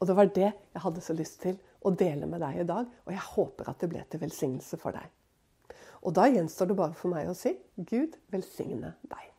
Og 0.00 0.08
det 0.08 0.16
var 0.16 0.32
det 0.36 0.48
jeg 0.48 0.84
hadde 0.84 1.04
så 1.04 1.16
lyst 1.16 1.40
til 1.44 1.58
å 1.84 1.92
dele 1.92 2.28
med 2.28 2.40
deg 2.42 2.62
i 2.62 2.68
dag, 2.68 2.88
og 2.88 3.12
jeg 3.12 3.28
håper 3.34 3.68
at 3.70 3.82
det 3.82 3.90
ble 3.92 4.02
til 4.08 4.22
velsignelse 4.24 4.80
for 4.80 4.96
deg. 4.96 5.06
Og 6.04 6.16
da 6.16 6.26
gjenstår 6.28 6.70
det 6.70 6.78
bare 6.80 6.96
for 6.96 7.12
meg 7.12 7.28
å 7.28 7.36
si 7.36 7.54
Gud 7.76 8.16
velsigne 8.32 8.94
deg. 9.08 9.33